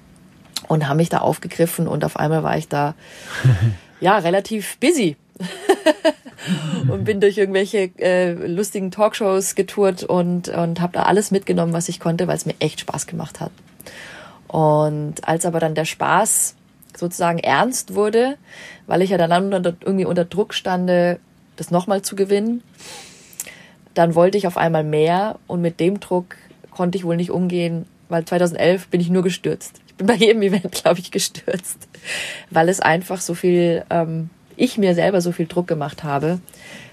[0.66, 2.94] und haben mich da aufgegriffen und auf einmal war ich da
[4.00, 5.16] ja relativ busy.
[6.88, 11.88] und bin durch irgendwelche äh, lustigen Talkshows getourt und, und habe da alles mitgenommen, was
[11.88, 13.52] ich konnte, weil es mir echt Spaß gemacht hat.
[14.48, 16.54] Und als aber dann der Spaß
[16.96, 18.36] sozusagen ernst wurde,
[18.86, 21.18] weil ich ja dann irgendwie unter Druck stande,
[21.56, 22.62] das nochmal zu gewinnen.
[23.94, 26.36] Dann wollte ich auf einmal mehr und mit dem Druck
[26.70, 29.80] konnte ich wohl nicht umgehen, weil 2011 bin ich nur gestürzt.
[29.86, 31.88] Ich bin bei jedem Event, glaube ich, gestürzt,
[32.50, 36.40] weil es einfach so viel, ähm, ich mir selber so viel Druck gemacht habe,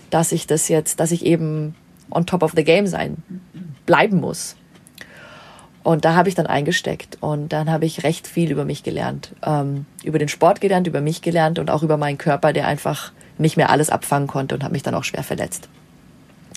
[0.10, 1.76] dass ich das jetzt, dass ich eben
[2.12, 3.18] on top of the game sein
[3.86, 4.56] bleiben muss.
[5.84, 9.34] Und da habe ich dann eingesteckt und dann habe ich recht viel über mich gelernt.
[9.46, 13.12] Ähm, über den Sport gelernt, über mich gelernt und auch über meinen Körper, der einfach
[13.38, 15.68] nicht mehr alles abfangen konnte und habe mich dann auch schwer verletzt.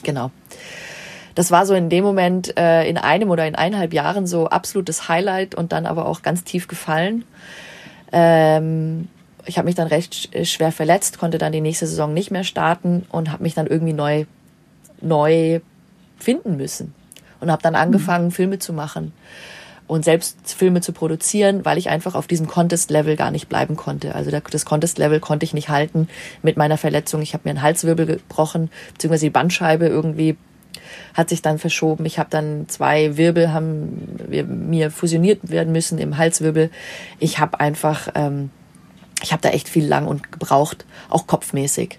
[0.05, 0.31] Genau.
[1.35, 5.09] Das war so in dem Moment äh, in einem oder in eineinhalb Jahren so absolutes
[5.09, 7.25] Highlight und dann aber auch ganz tief gefallen.
[8.12, 9.09] Ähm,
[9.47, 13.07] ich habe mich dann recht schwer verletzt, konnte dann die nächste Saison nicht mehr starten
[13.11, 14.27] und habe mich dann irgendwie neu
[15.01, 15.61] neu
[16.19, 16.95] finden müssen
[17.41, 18.33] und habe dann angefangen, mhm.
[18.33, 19.13] Filme zu machen
[19.87, 24.15] und selbst Filme zu produzieren, weil ich einfach auf diesem Contest-Level gar nicht bleiben konnte.
[24.15, 26.09] Also das Contest-Level konnte ich nicht halten
[26.43, 27.23] mit meiner Verletzung.
[27.23, 30.37] Ich habe mir einen Halswirbel gebrochen, beziehungsweise die Bandscheibe irgendwie
[31.15, 32.05] hat sich dann verschoben.
[32.05, 36.71] Ich habe dann zwei Wirbel haben wir, mir fusioniert werden müssen im Halswirbel.
[37.19, 38.51] Ich habe einfach, ähm,
[39.22, 41.98] ich habe da echt viel lang und gebraucht, auch kopfmäßig.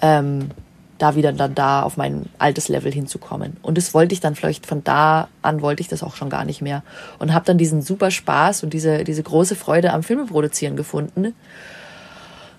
[0.00, 0.50] Ähm,
[0.98, 3.56] da wieder dann da auf mein altes Level hinzukommen.
[3.62, 6.44] Und das wollte ich dann vielleicht von da an wollte ich das auch schon gar
[6.44, 6.84] nicht mehr
[7.18, 11.34] und habe dann diesen super Spaß und diese diese große Freude am Filme produzieren gefunden.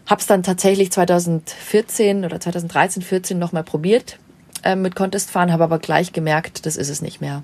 [0.06, 4.20] Hab's dann tatsächlich 2014 oder 2013 14 noch mal probiert
[4.64, 7.44] äh, mit Contest fahren, habe aber gleich gemerkt, das ist es nicht mehr.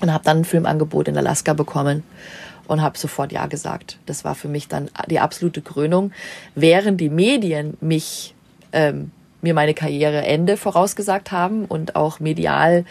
[0.00, 2.04] Und habe dann ein Filmangebot in Alaska bekommen
[2.68, 3.98] und habe sofort ja gesagt.
[4.06, 6.12] Das war für mich dann die absolute Krönung,
[6.54, 8.34] während die Medien mich
[8.72, 12.84] ähm, mir meine Karriereende vorausgesagt haben und auch medial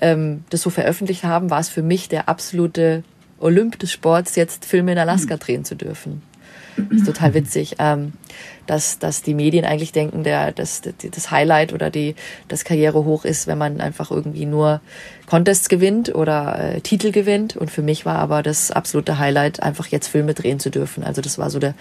[0.00, 3.04] ähm, das so veröffentlicht haben, war es für mich der absolute
[3.38, 5.40] Olymp des Sports, jetzt Filme in Alaska mhm.
[5.40, 6.22] drehen zu dürfen.
[6.76, 8.12] Das ist total witzig, ähm,
[8.66, 12.14] dass, dass die Medien eigentlich denken, der, dass das Highlight oder die,
[12.48, 14.80] das Karriere hoch ist, wenn man einfach irgendwie nur
[15.26, 17.56] Contests gewinnt oder äh, Titel gewinnt.
[17.56, 21.04] Und für mich war aber das absolute Highlight, einfach jetzt Filme drehen zu dürfen.
[21.04, 21.74] Also das war so der,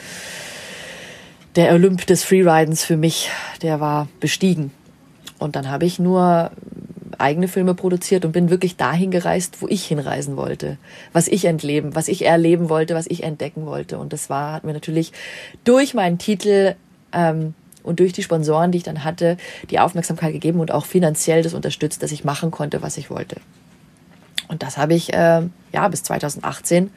[1.55, 3.29] der Olymp des Freeridens für mich,
[3.61, 4.71] der war bestiegen.
[5.37, 6.51] Und dann habe ich nur
[7.19, 10.77] eigene Filme produziert und bin wirklich dahin gereist, wo ich hinreisen wollte,
[11.13, 13.97] was ich entleben, was ich erleben wollte, was ich entdecken wollte.
[13.99, 15.11] Und das war, hat mir natürlich
[15.63, 16.75] durch meinen Titel
[17.11, 17.53] ähm,
[17.83, 19.37] und durch die Sponsoren, die ich dann hatte,
[19.69, 23.37] die Aufmerksamkeit gegeben und auch finanziell das unterstützt, dass ich machen konnte, was ich wollte.
[24.47, 26.91] Und das habe ich äh, ja bis 2018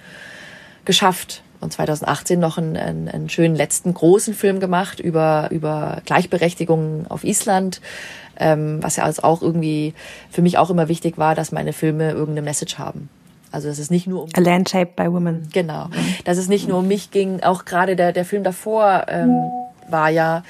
[0.84, 1.42] geschafft.
[1.60, 7.22] und 2018 noch einen, einen, einen schönen letzten großen Film gemacht über, über Gleichberechtigung auf
[7.22, 7.80] Island,
[8.38, 9.94] ähm, was ja also auch irgendwie
[10.30, 13.08] für mich auch immer wichtig war, dass meine Filme irgendeine Message haben.
[13.50, 15.48] Also dass es nicht nur um A Land Shaped by Women.
[15.52, 15.88] Genau,
[16.24, 17.42] dass es nicht nur um mich ging.
[17.42, 19.36] Auch gerade der der Film davor ähm,
[19.88, 20.42] war ja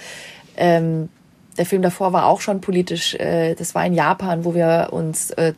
[0.57, 1.09] ähm,
[1.59, 3.15] der Film davor war auch schon politisch.
[3.15, 5.53] Äh, das war in Japan, wo wir uns äh,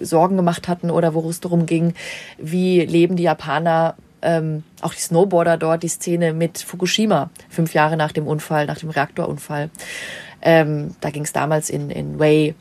[0.00, 1.94] Sorgen gemacht hatten oder wo es darum ging,
[2.38, 7.96] wie leben die Japaner ähm, auch die Snowboarder dort, die Szene mit Fukushima, fünf Jahre
[7.96, 9.70] nach dem Unfall, nach dem Reaktorunfall.
[10.42, 12.54] Ähm, da ging es damals in, in Way,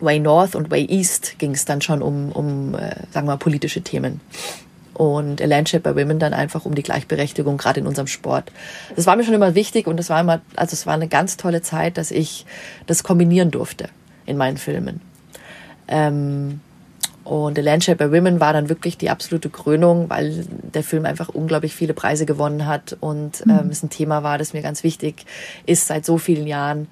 [0.00, 3.36] Way North und Way East ging es dann schon um, um äh, sagen wir mal,
[3.38, 4.20] politische Themen.
[4.94, 8.50] Und A Landship by Women dann einfach um die Gleichberechtigung, gerade in unserem Sport.
[8.96, 11.36] Das war mir schon immer wichtig und das war immer, also es war eine ganz
[11.36, 12.46] tolle Zeit, dass ich
[12.86, 13.90] das kombinieren durfte
[14.26, 15.00] in meinen Filmen.
[15.86, 16.60] Ähm,
[17.28, 21.28] und The Landship by Women war dann wirklich die absolute Krönung, weil der Film einfach
[21.28, 23.52] unglaublich viele Preise gewonnen hat und mhm.
[23.52, 25.26] ähm, es ein Thema war, das mir ganz wichtig
[25.66, 26.88] ist seit so vielen Jahren,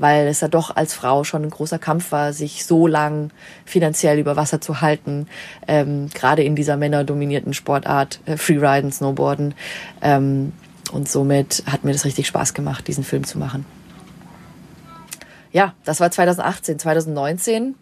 [0.00, 3.30] weil es ja doch als Frau schon ein großer Kampf war, sich so lang
[3.64, 5.28] finanziell über Wasser zu halten,
[5.68, 9.54] ähm, gerade in dieser männerdominierten Sportart, äh, Freeriden, Snowboarden.
[10.02, 10.52] Ähm,
[10.90, 13.64] und somit hat mir das richtig Spaß gemacht, diesen Film zu machen.
[15.52, 16.80] Ja, das war 2018.
[16.80, 17.76] 2019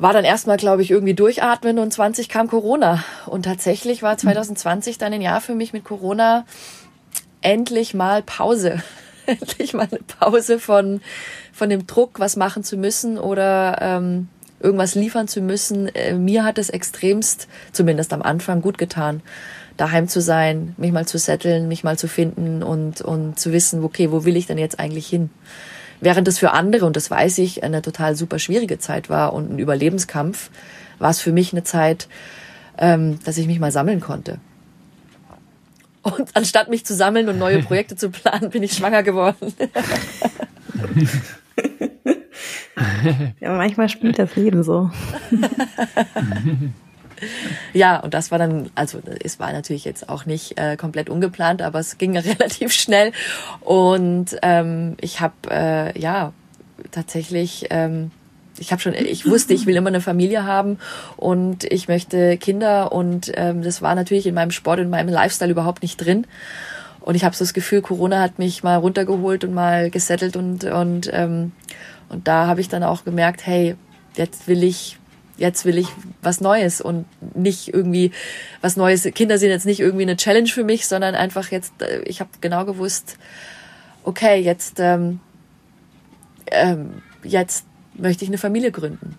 [0.00, 3.04] war dann erstmal, glaube ich, irgendwie durchatmen und 20 kam Corona.
[3.26, 6.46] Und tatsächlich war 2020 dann ein Jahr für mich mit Corona
[7.42, 8.82] endlich mal Pause.
[9.26, 11.02] endlich mal eine Pause von,
[11.52, 15.94] von dem Druck, was machen zu müssen oder ähm, irgendwas liefern zu müssen.
[15.94, 19.20] Äh, mir hat es extremst, zumindest am Anfang, gut getan,
[19.76, 23.84] daheim zu sein, mich mal zu setteln, mich mal zu finden und, und zu wissen,
[23.84, 25.28] okay, wo will ich denn jetzt eigentlich hin?
[26.00, 29.52] Während es für andere, und das weiß ich, eine total super schwierige Zeit war und
[29.52, 30.50] ein Überlebenskampf,
[30.98, 32.08] war es für mich eine Zeit,
[32.78, 34.38] ähm, dass ich mich mal sammeln konnte.
[36.02, 39.52] Und anstatt mich zu sammeln und neue Projekte zu planen, bin ich schwanger geworden.
[43.40, 44.90] ja, manchmal spielt das Leben so.
[47.72, 51.62] ja, und das war dann, also es war natürlich jetzt auch nicht äh, komplett ungeplant,
[51.62, 53.12] aber es ging relativ schnell.
[53.60, 56.32] Und ähm, ich habe äh, ja
[56.90, 58.10] tatsächlich, ähm,
[58.58, 60.78] ich habe schon, ich wusste, ich will immer eine Familie haben
[61.16, 65.50] und ich möchte Kinder und ähm, das war natürlich in meinem Sport, in meinem Lifestyle
[65.50, 66.26] überhaupt nicht drin.
[67.00, 70.64] Und ich habe so das Gefühl, Corona hat mich mal runtergeholt und mal gesettelt und
[70.64, 71.52] und ähm,
[72.10, 73.76] und da habe ich dann auch gemerkt, hey,
[74.16, 74.98] jetzt will ich
[75.40, 75.88] jetzt will ich
[76.22, 78.12] was Neues und nicht irgendwie
[78.60, 79.02] was Neues.
[79.14, 82.30] Kinder sind jetzt nicht irgendwie eine Challenge für mich, sondern einfach jetzt, äh, ich habe
[82.40, 83.16] genau gewusst,
[84.04, 85.18] okay, jetzt, ähm,
[86.50, 89.18] ähm, jetzt möchte ich eine Familie gründen.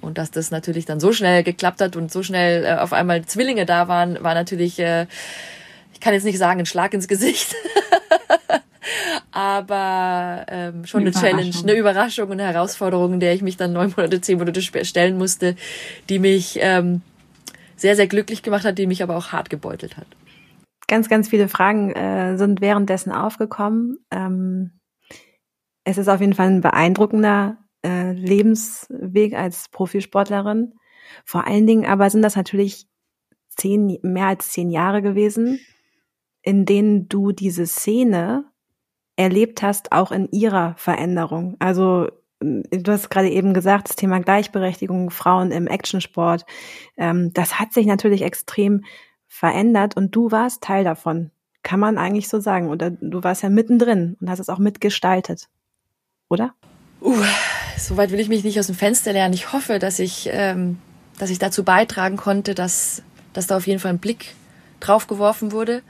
[0.00, 3.24] Und dass das natürlich dann so schnell geklappt hat und so schnell äh, auf einmal
[3.24, 5.06] Zwillinge da waren, war natürlich, äh,
[5.92, 7.56] ich kann jetzt nicht sagen, ein Schlag ins Gesicht.
[9.38, 13.72] aber ähm, schon eine, eine Challenge, eine Überraschung und eine Herausforderung, der ich mich dann
[13.72, 15.54] neun Monate, zehn Monate stellen musste,
[16.08, 17.02] die mich ähm,
[17.76, 20.08] sehr, sehr glücklich gemacht hat, die mich aber auch hart gebeutelt hat.
[20.88, 23.98] Ganz, ganz viele Fragen äh, sind währenddessen aufgekommen.
[24.10, 24.80] Ähm,
[25.84, 30.72] es ist auf jeden Fall ein beeindruckender äh, Lebensweg als Profisportlerin.
[31.24, 32.88] Vor allen Dingen aber sind das natürlich
[33.50, 35.60] zehn, mehr als zehn Jahre gewesen,
[36.42, 38.44] in denen du diese Szene
[39.18, 41.56] erlebt hast, auch in ihrer Veränderung?
[41.58, 42.08] Also
[42.40, 46.46] du hast gerade eben gesagt, das Thema Gleichberechtigung, Frauen im Actionsport,
[46.96, 48.84] ähm, das hat sich natürlich extrem
[49.26, 51.30] verändert und du warst Teil davon.
[51.62, 52.70] Kann man eigentlich so sagen.
[52.70, 55.48] Oder du warst ja mittendrin und hast es auch mitgestaltet.
[56.30, 56.54] Oder?
[57.00, 57.22] Uh,
[57.76, 59.34] soweit will ich mich nicht aus dem Fenster lernen.
[59.34, 60.78] Ich hoffe, dass ich, ähm,
[61.18, 63.02] dass ich dazu beitragen konnte, dass,
[63.32, 64.34] dass da auf jeden Fall ein Blick
[64.80, 65.82] drauf geworfen wurde.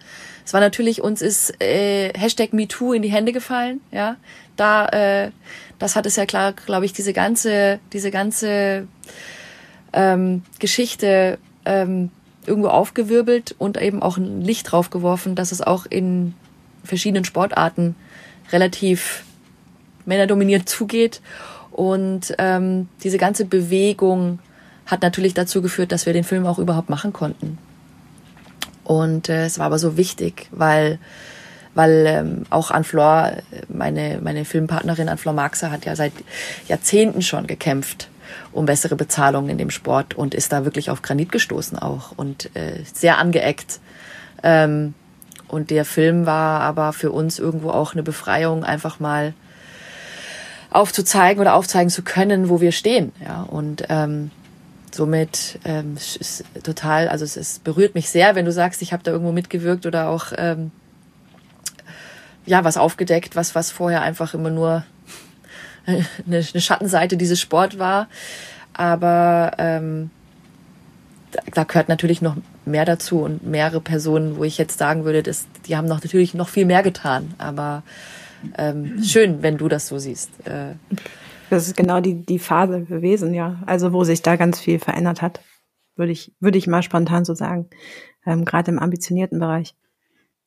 [0.49, 4.17] Es war natürlich, uns ist äh, Hashtag MeToo in die Hände gefallen, ja.
[4.57, 5.31] Da, äh,
[5.79, 8.89] das hat es ja klar, glaube ich, diese ganze, diese ganze
[9.93, 12.11] ähm, Geschichte ähm,
[12.47, 16.33] irgendwo aufgewirbelt und eben auch ein Licht drauf geworfen, dass es auch in
[16.83, 17.95] verschiedenen Sportarten
[18.51, 19.25] relativ
[20.07, 21.21] männerdominiert zugeht.
[21.73, 24.39] Und ähm, diese ganze Bewegung
[24.87, 27.59] hat natürlich dazu geführt, dass wir den Film auch überhaupt machen konnten.
[28.89, 30.99] Und äh, es war aber so wichtig, weil
[31.75, 33.35] weil ähm, auch Anne-Flor,
[33.69, 36.13] meine, meine Filmpartnerin Anne-Flor Marxer hat ja seit
[36.67, 38.09] Jahrzehnten schon gekämpft
[38.53, 42.51] um bessere Bezahlung in dem Sport und ist da wirklich auf Granit gestoßen auch und
[42.57, 43.79] äh, sehr angeeckt.
[44.43, 44.95] Ähm,
[45.47, 49.35] und der Film war aber für uns irgendwo auch eine Befreiung, einfach mal
[50.71, 53.13] aufzuzeigen oder aufzeigen zu können, wo wir stehen.
[53.25, 54.31] Ja, und ähm,
[54.95, 59.03] somit ähm, ist total, also es, es berührt mich sehr, wenn du sagst, ich habe
[59.03, 60.71] da irgendwo mitgewirkt oder auch ähm,
[62.47, 64.85] ja was aufgedeckt, was was vorher einfach immer nur
[65.87, 68.09] eine, eine Schattenseite dieses Sport war.
[68.73, 70.11] Aber ähm,
[71.33, 75.23] da, da gehört natürlich noch mehr dazu und mehrere Personen, wo ich jetzt sagen würde,
[75.23, 77.35] dass die haben noch natürlich noch viel mehr getan.
[77.39, 77.83] Aber
[78.57, 80.31] ähm, schön, wenn du das so siehst.
[80.47, 80.75] Äh,
[81.51, 83.63] das ist genau die, die Phase gewesen, ja.
[83.67, 85.41] Also wo sich da ganz viel verändert hat,
[85.97, 87.69] würde ich, würde ich mal spontan so sagen.
[88.25, 89.75] Ähm, Gerade im ambitionierten Bereich.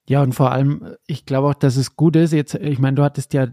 [0.08, 2.34] Ja, und vor allem, ich glaube auch, dass es gut ist.
[2.34, 3.48] Jetzt, ich meine, du hattest ja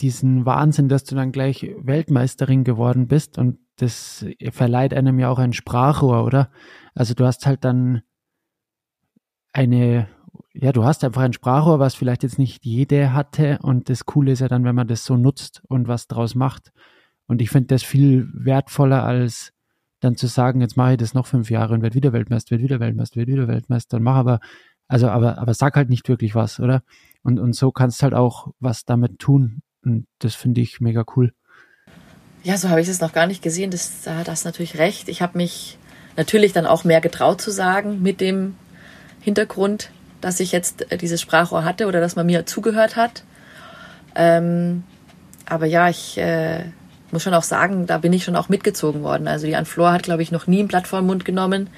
[0.00, 5.38] diesen Wahnsinn, dass du dann gleich Weltmeisterin geworden bist und das verleiht einem ja auch
[5.38, 6.50] ein Sprachrohr, oder?
[6.94, 8.02] Also du hast halt dann
[9.52, 10.08] eine,
[10.54, 14.32] ja, du hast einfach ein Sprachrohr, was vielleicht jetzt nicht jede hatte und das Coole
[14.32, 16.72] ist ja dann, wenn man das so nutzt und was draus macht.
[17.26, 19.52] Und ich finde das viel wertvoller als
[20.00, 22.64] dann zu sagen, jetzt mache ich das noch fünf Jahre und werde wieder Weltmeister, werde
[22.64, 24.40] wieder Weltmeister, werde wieder Weltmeister und mache aber,
[24.88, 26.82] also aber, aber sag halt nicht wirklich was, oder?
[27.22, 29.62] Und, und so kannst du halt auch was damit tun.
[29.84, 31.32] Und das finde ich mega cool.
[32.42, 33.70] Ja, so habe ich es noch gar nicht gesehen.
[33.70, 35.08] Das, da das natürlich recht.
[35.08, 35.78] Ich habe mich
[36.16, 38.56] natürlich dann auch mehr getraut zu sagen mit dem
[39.20, 39.90] Hintergrund,
[40.22, 43.24] dass ich jetzt äh, dieses Sprachrohr hatte oder dass man mir zugehört hat.
[44.14, 44.84] Ähm,
[45.46, 46.64] aber ja, ich äh,
[47.10, 49.28] muss schon auch sagen, da bin ich schon auch mitgezogen worden.
[49.28, 51.68] Also die Anflor hat, glaube ich, noch nie ein Blatt vor den Mund genommen.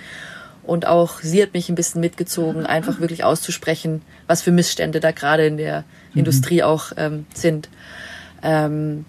[0.62, 5.10] Und auch sie hat mich ein bisschen mitgezogen, einfach wirklich auszusprechen, was für Missstände da
[5.10, 5.80] gerade in der
[6.12, 6.20] mhm.
[6.20, 7.68] Industrie auch ähm, sind.
[8.42, 9.04] Ähm,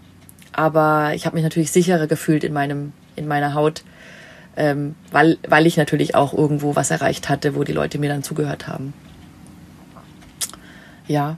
[0.51, 3.83] aber ich habe mich natürlich sicherer gefühlt in meinem in meiner Haut,
[4.57, 8.23] ähm, weil weil ich natürlich auch irgendwo was erreicht hatte, wo die Leute mir dann
[8.23, 8.93] zugehört haben.
[11.07, 11.37] Ja,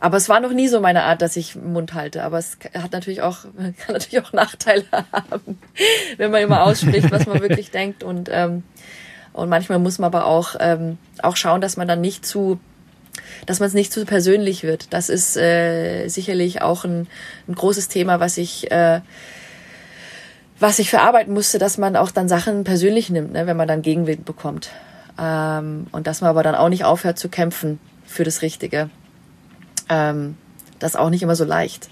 [0.00, 2.22] aber es war noch nie so meine Art, dass ich Mund halte.
[2.22, 5.58] Aber es hat natürlich auch kann natürlich auch Nachteile haben,
[6.16, 8.62] wenn man immer ausspricht, was man wirklich denkt und ähm,
[9.32, 12.58] und manchmal muss man aber auch ähm, auch schauen, dass man dann nicht zu
[13.46, 14.92] dass man es nicht zu persönlich wird.
[14.92, 17.06] Das ist äh, sicherlich auch ein,
[17.46, 19.00] ein großes Thema, was ich äh,
[20.60, 23.82] was ich verarbeiten musste, dass man auch dann Sachen persönlich nimmt, ne, wenn man dann
[23.82, 24.70] Gegenwind bekommt.
[25.20, 28.90] Ähm, und dass man aber dann auch nicht aufhört zu kämpfen für das Richtige.
[29.88, 30.36] Ähm,
[30.78, 31.88] das ist auch nicht immer so leicht.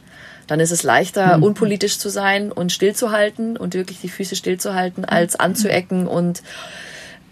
[0.46, 1.42] Dann ist es leichter, mhm.
[1.42, 6.42] unpolitisch zu sein und stillzuhalten und wirklich die Füße stillzuhalten, als anzuecken und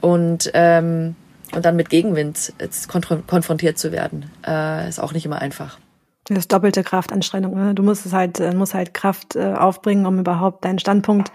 [0.00, 1.16] und ähm,
[1.52, 2.52] und dann mit Gegenwind
[2.88, 5.78] konfrontiert zu werden, äh, ist auch nicht immer einfach.
[6.26, 7.54] Das ist doppelte Kraftanstrengung.
[7.54, 7.74] Ne?
[7.74, 11.30] Du musst es halt, äh, musst halt Kraft äh, aufbringen, um überhaupt deinen Standpunkt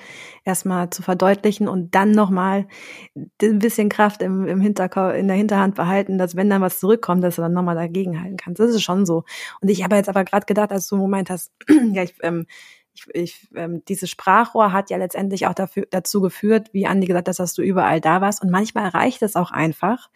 [0.45, 2.67] erstmal zu verdeutlichen und dann nochmal
[3.15, 7.23] ein bisschen Kraft im, im Hinterkopf, in der Hinterhand behalten, dass wenn dann was zurückkommt,
[7.23, 8.59] dass du dann nochmal dagegenhalten kannst.
[8.59, 9.25] Das ist schon so.
[9.61, 11.51] Und ich habe jetzt aber gerade gedacht, als du Moment hast,
[11.91, 12.47] ja, ich, ähm,
[12.93, 17.27] ich, ich, ähm, dieses Sprachrohr hat ja letztendlich auch dafür, dazu geführt, wie Andi gesagt
[17.27, 18.41] hat, dass du überall da warst.
[18.41, 20.09] Und manchmal reicht es auch einfach,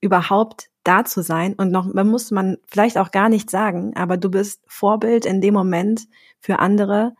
[0.00, 1.54] überhaupt da zu sein.
[1.54, 5.40] Und noch, man muss man vielleicht auch gar nicht sagen, aber du bist Vorbild in
[5.40, 6.06] dem Moment
[6.40, 7.14] für andere,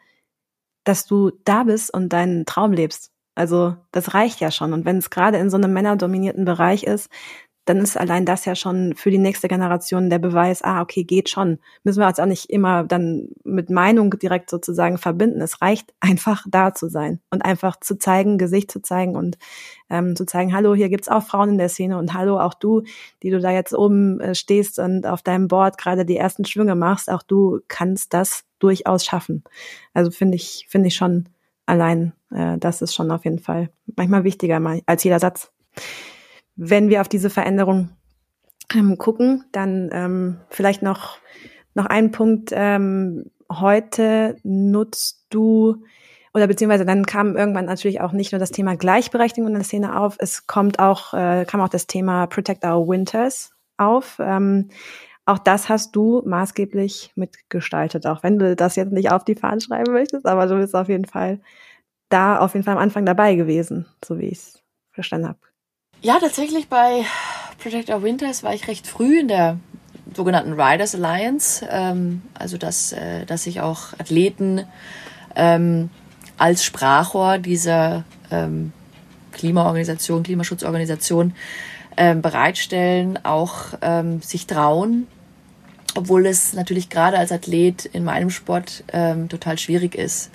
[0.84, 3.10] dass du da bist und deinen Traum lebst.
[3.34, 4.72] Also das reicht ja schon.
[4.72, 7.10] Und wenn es gerade in so einem männerdominierten Bereich ist,
[7.66, 11.28] dann ist allein das ja schon für die nächste Generation der Beweis, ah, okay, geht
[11.28, 11.58] schon.
[11.82, 15.40] Müssen wir uns auch nicht immer dann mit Meinung direkt sozusagen verbinden.
[15.40, 19.36] Es reicht einfach da zu sein und einfach zu zeigen, Gesicht zu zeigen und
[19.90, 22.84] ähm, zu zeigen, hallo, hier gibt's auch Frauen in der Szene und hallo, auch du,
[23.24, 26.76] die du da jetzt oben äh, stehst und auf deinem Board gerade die ersten Schwünge
[26.76, 29.42] machst, auch du kannst das durchaus schaffen.
[29.92, 31.28] Also finde ich, finde ich schon
[31.66, 35.50] allein, äh, das ist schon auf jeden Fall manchmal wichtiger als jeder Satz
[36.56, 37.90] wenn wir auf diese Veränderung
[38.74, 41.18] ähm, gucken, dann ähm, vielleicht noch,
[41.74, 42.50] noch ein Punkt.
[42.52, 45.84] Ähm, heute nutzt du
[46.34, 49.98] oder beziehungsweise dann kam irgendwann natürlich auch nicht nur das Thema Gleichberechtigung in der Szene
[49.98, 54.18] auf, es kommt auch, äh, kam auch das Thema Protect Our Winters auf.
[54.20, 54.68] Ähm,
[55.24, 59.60] auch das hast du maßgeblich mitgestaltet, auch wenn du das jetzt nicht auf die Fahnen
[59.60, 61.40] schreiben möchtest, aber du bist auf jeden Fall
[62.10, 65.38] da auf jeden Fall am Anfang dabei gewesen, so wie ich es verstanden habe.
[66.06, 67.04] Ja, tatsächlich bei
[67.60, 69.58] Project Our Winters war ich recht früh in der
[70.14, 74.64] sogenannten Riders Alliance, ähm, also dass, äh, dass sich auch Athleten
[75.34, 75.90] ähm,
[76.38, 78.72] als Sprachrohr dieser ähm,
[79.32, 81.34] Klimaorganisation, Klimaschutzorganisation
[81.96, 85.08] ähm, bereitstellen, auch ähm, sich trauen,
[85.96, 90.30] obwohl es natürlich gerade als Athlet in meinem Sport ähm, total schwierig ist,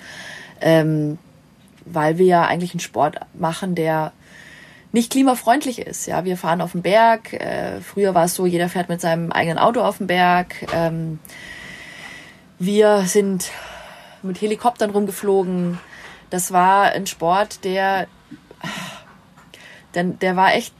[0.60, 1.16] ähm,
[1.86, 4.12] weil wir ja eigentlich einen Sport machen, der
[4.92, 6.06] nicht klimafreundlich ist.
[6.06, 7.32] Ja, wir fahren auf den Berg.
[7.32, 10.66] Äh, früher war es so, jeder fährt mit seinem eigenen Auto auf den Berg.
[10.74, 11.18] Ähm,
[12.58, 13.50] wir sind
[14.22, 15.78] mit Helikoptern rumgeflogen.
[16.30, 18.06] Das war ein Sport, der
[19.94, 20.72] denn der war echt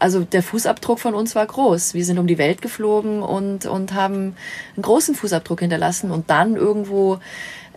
[0.00, 1.94] also der Fußabdruck von uns war groß.
[1.94, 4.36] Wir sind um die Welt geflogen und, und haben
[4.76, 7.18] einen großen Fußabdruck hinterlassen und dann irgendwo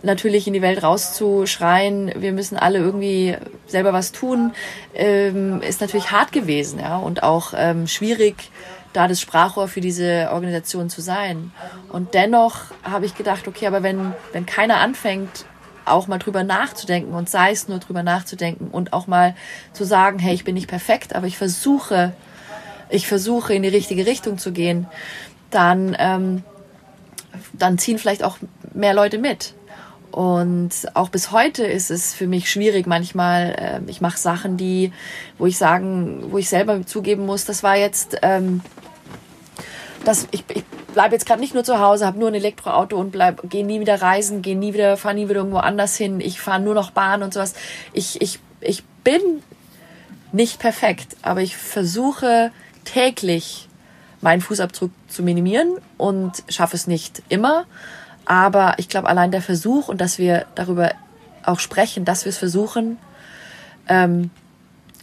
[0.02, 3.36] natürlich in die Welt rauszuschreien, wir müssen alle irgendwie
[3.66, 4.52] selber was tun,
[4.94, 8.50] ähm, ist natürlich hart gewesen, ja, und auch ähm, schwierig,
[8.92, 11.52] da das Sprachrohr für diese Organisation zu sein.
[11.88, 15.46] Und dennoch habe ich gedacht, okay, aber wenn, wenn keiner anfängt,
[15.84, 19.34] auch mal drüber nachzudenken und sei es nur drüber nachzudenken und auch mal
[19.72, 22.12] zu sagen, hey, ich bin nicht perfekt, aber ich versuche,
[22.88, 24.86] ich versuche in die richtige Richtung zu gehen,
[25.50, 26.44] dann, ähm,
[27.52, 28.38] dann ziehen vielleicht auch
[28.74, 29.54] mehr Leute mit.
[30.12, 33.80] Und auch bis heute ist es für mich schwierig manchmal.
[33.86, 34.92] Äh, ich mache Sachen, die,
[35.38, 38.60] wo ich sagen, wo ich selber zugeben muss, das war jetzt, ähm,
[40.04, 43.10] das, ich, ich bleibe jetzt gerade nicht nur zu Hause, habe nur ein Elektroauto und
[43.10, 46.20] bleib, gehe nie wieder reisen, gehe nie wieder, fahre nie wieder irgendwo anders hin.
[46.20, 47.54] Ich fahre nur noch Bahn und sowas.
[47.94, 49.42] Ich, ich, ich bin
[50.32, 52.52] nicht perfekt, aber ich versuche
[52.84, 53.68] täglich
[54.20, 57.64] meinen Fußabdruck zu minimieren und schaffe es nicht immer.
[58.32, 60.92] Aber ich glaube, allein der Versuch und dass wir darüber
[61.44, 62.96] auch sprechen, dass wir es versuchen,
[63.88, 64.30] ähm,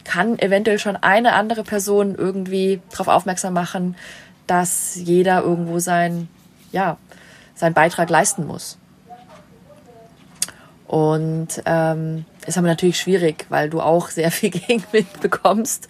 [0.02, 3.94] kann eventuell schon eine andere Person irgendwie darauf aufmerksam machen,
[4.48, 6.28] dass jeder irgendwo sein,
[6.72, 6.96] ja,
[7.54, 8.78] seinen Beitrag leisten muss.
[10.88, 15.86] Und ähm, ist aber natürlich schwierig, weil du auch sehr viel Gegenwind bekommst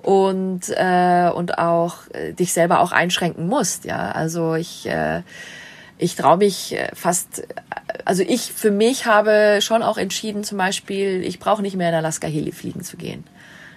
[0.00, 3.84] und äh, und auch äh, dich selber auch einschränken musst.
[3.84, 5.20] Ja, also ich äh,
[6.00, 7.42] ich traue mich äh, fast,
[8.04, 11.94] also ich für mich habe schon auch entschieden, zum Beispiel, ich brauche nicht mehr in
[11.94, 13.24] Alaska Heli fliegen zu gehen.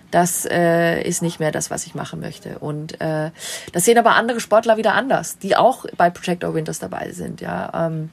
[0.10, 2.60] Das äh, ist nicht mehr das, was ich machen möchte.
[2.60, 3.32] Und äh,
[3.72, 7.42] das sehen aber andere Sportler wieder anders, die auch bei Projector Winters dabei sind.
[7.42, 7.88] Ja.
[7.88, 8.10] Ähm,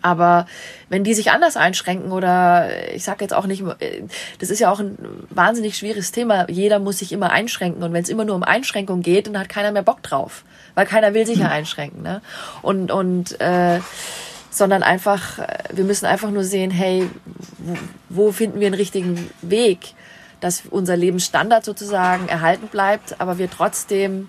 [0.00, 0.46] aber
[0.90, 4.02] wenn die sich anders einschränken oder ich sage jetzt auch nicht, äh,
[4.38, 4.96] das ist ja auch ein
[5.30, 6.48] wahnsinnig schwieriges Thema.
[6.48, 9.48] Jeder muss sich immer einschränken und wenn es immer nur um Einschränkung geht, dann hat
[9.48, 10.44] keiner mehr Bock drauf,
[10.74, 12.02] weil keiner will sich ja einschränken.
[12.02, 12.20] Ne?
[12.62, 13.80] Und und äh,
[14.54, 17.08] sondern einfach, äh, wir müssen einfach nur sehen, hey,
[18.08, 19.94] wo, finden wir einen richtigen Weg,
[20.40, 24.28] dass unser Lebensstandard sozusagen erhalten bleibt, aber wir trotzdem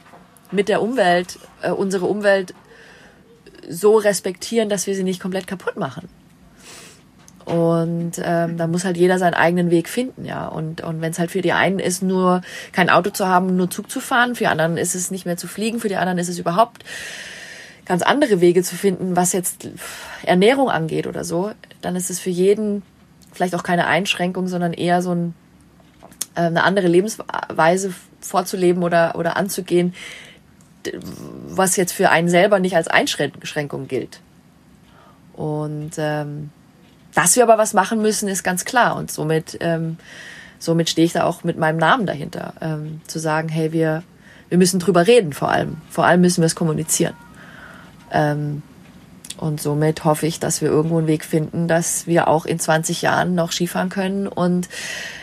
[0.51, 2.53] mit der Umwelt, äh, unsere Umwelt
[3.69, 6.07] so respektieren, dass wir sie nicht komplett kaputt machen.
[7.45, 10.47] Und ähm, da muss halt jeder seinen eigenen Weg finden, ja.
[10.47, 12.41] Und, und wenn es halt für die einen ist, nur
[12.71, 15.37] kein Auto zu haben, nur Zug zu fahren, für die anderen ist es nicht mehr
[15.37, 16.83] zu fliegen, für die anderen ist es überhaupt
[17.85, 19.69] ganz andere Wege zu finden, was jetzt
[20.23, 22.81] Ernährung angeht oder so, dann ist es für jeden
[23.31, 25.35] vielleicht auch keine Einschränkung, sondern eher so ein,
[26.33, 29.93] äh, eine andere Lebensweise vorzuleben oder, oder anzugehen,
[31.47, 34.19] was jetzt für einen selber nicht als Einschränkung gilt.
[35.33, 36.49] Und ähm,
[37.15, 38.95] dass wir aber was machen müssen, ist ganz klar.
[38.95, 39.97] Und somit, ähm,
[40.59, 44.03] somit stehe ich da auch mit meinem Namen dahinter, ähm, zu sagen, hey, wir,
[44.49, 45.77] wir müssen drüber reden vor allem.
[45.89, 47.15] Vor allem müssen wir es kommunizieren.
[48.11, 48.61] Ähm,
[49.37, 53.01] und somit hoffe ich, dass wir irgendwo einen Weg finden, dass wir auch in 20
[53.01, 54.69] Jahren noch Skifahren können und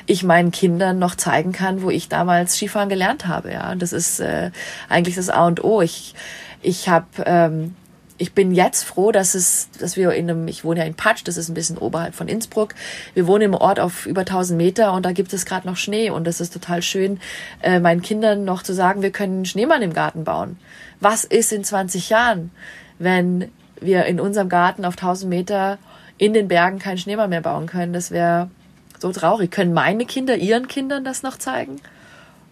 [0.05, 3.53] ich meinen Kindern noch zeigen kann, wo ich damals Skifahren gelernt habe.
[3.53, 4.51] Ja, das ist äh,
[4.90, 5.80] eigentlich das A und O.
[5.80, 6.14] Ich
[6.62, 7.74] ich habe ähm,
[8.23, 11.23] ich bin jetzt froh, dass es, dass wir in einem, ich wohne ja in Patsch,
[11.25, 12.77] das ist ein bisschen oberhalb von Innsbruck.
[13.14, 16.09] Wir wohnen im Ort auf über 1000 Meter und da gibt es gerade noch Schnee
[16.09, 17.18] und das ist total schön,
[17.62, 20.57] äh, meinen Kindern noch zu sagen, wir können einen Schneemann im Garten bauen.
[21.01, 22.53] Was ist in 20 Jahren,
[23.01, 23.51] wenn
[23.81, 25.79] wir in unserem Garten auf 1000 Meter
[26.16, 27.93] in den Bergen keinen Schneemann mehr bauen können?
[27.93, 28.51] Das wäre
[29.01, 29.51] so traurig.
[29.51, 31.81] Können meine Kinder ihren Kindern das noch zeigen?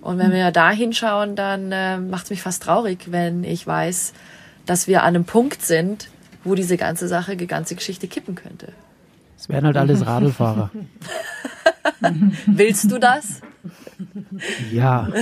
[0.00, 4.14] Und wenn wir da hinschauen, dann äh, macht es mich fast traurig, wenn ich weiß,
[4.70, 6.10] dass wir an einem Punkt sind,
[6.44, 8.72] wo diese ganze Sache, die ganze Geschichte kippen könnte.
[9.36, 10.70] Es wären halt alles Radlfahrer.
[12.46, 13.40] Willst du das?
[14.70, 15.08] Ja.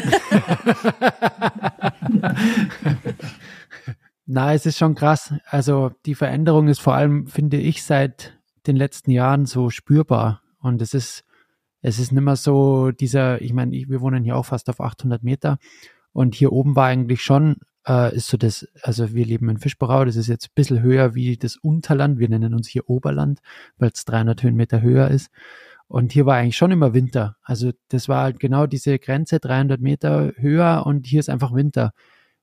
[4.26, 5.32] Na, es ist schon krass.
[5.46, 10.42] Also die Veränderung ist vor allem, finde ich, seit den letzten Jahren so spürbar.
[10.60, 11.24] Und es ist,
[11.80, 15.22] es ist nicht mehr so dieser, ich meine, wir wohnen hier auch fast auf 800
[15.22, 15.56] Meter
[16.12, 17.56] und hier oben war eigentlich schon,
[17.88, 21.14] äh, ist so das, also wir leben in Fischberau, das ist jetzt ein bisschen höher
[21.14, 23.40] wie das Unterland, wir nennen uns hier Oberland,
[23.78, 25.30] weil es 300 Höhenmeter höher ist.
[25.88, 27.36] Und hier war eigentlich schon immer Winter.
[27.42, 31.92] Also das war halt genau diese Grenze, 300 Meter höher und hier ist einfach Winter.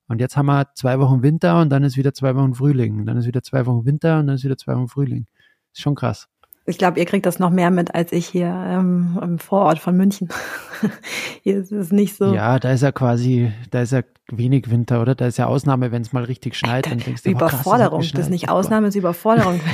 [0.08, 3.00] Und jetzt haben wir zwei Wochen Winter und dann ist wieder zwei Wochen Frühling.
[3.00, 5.28] Und dann ist wieder zwei Wochen Winter und dann ist wieder zwei Wochen Frühling.
[5.74, 6.28] Ist schon krass.
[6.68, 9.96] Ich glaube, ihr kriegt das noch mehr mit als ich hier ähm, im Vorort von
[9.96, 10.30] München.
[11.44, 12.34] hier ist es nicht so.
[12.34, 14.02] Ja, da ist ja quasi, da ist ja
[14.32, 15.14] wenig Winter, oder?
[15.14, 16.88] Da ist ja Ausnahme, wenn es mal richtig schneit.
[16.88, 18.02] Dann denkst du, Überforderung.
[18.02, 19.60] Krass, das ist nicht oh Ausnahme, es ist Überforderung.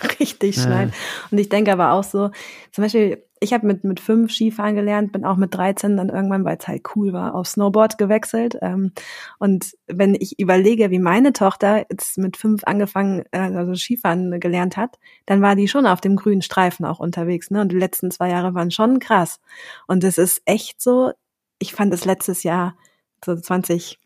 [0.20, 0.88] richtig schnell.
[0.88, 0.94] Ja.
[1.30, 2.30] Und ich denke aber auch so,
[2.72, 6.44] zum Beispiel, ich habe mit, mit fünf Skifahren gelernt, bin auch mit 13 dann irgendwann,
[6.44, 8.58] weil es halt cool war, auf Snowboard gewechselt.
[8.62, 8.92] Ähm,
[9.38, 14.76] und wenn ich überlege, wie meine Tochter jetzt mit fünf angefangen, äh, also Skifahren gelernt
[14.76, 17.50] hat, dann war die schon auf dem grünen Streifen auch unterwegs.
[17.50, 17.60] Ne?
[17.60, 19.40] Und die letzten zwei Jahre waren schon krass.
[19.86, 21.12] Und es ist echt so,
[21.58, 22.76] ich fand es letztes Jahr,
[23.24, 23.98] so 20,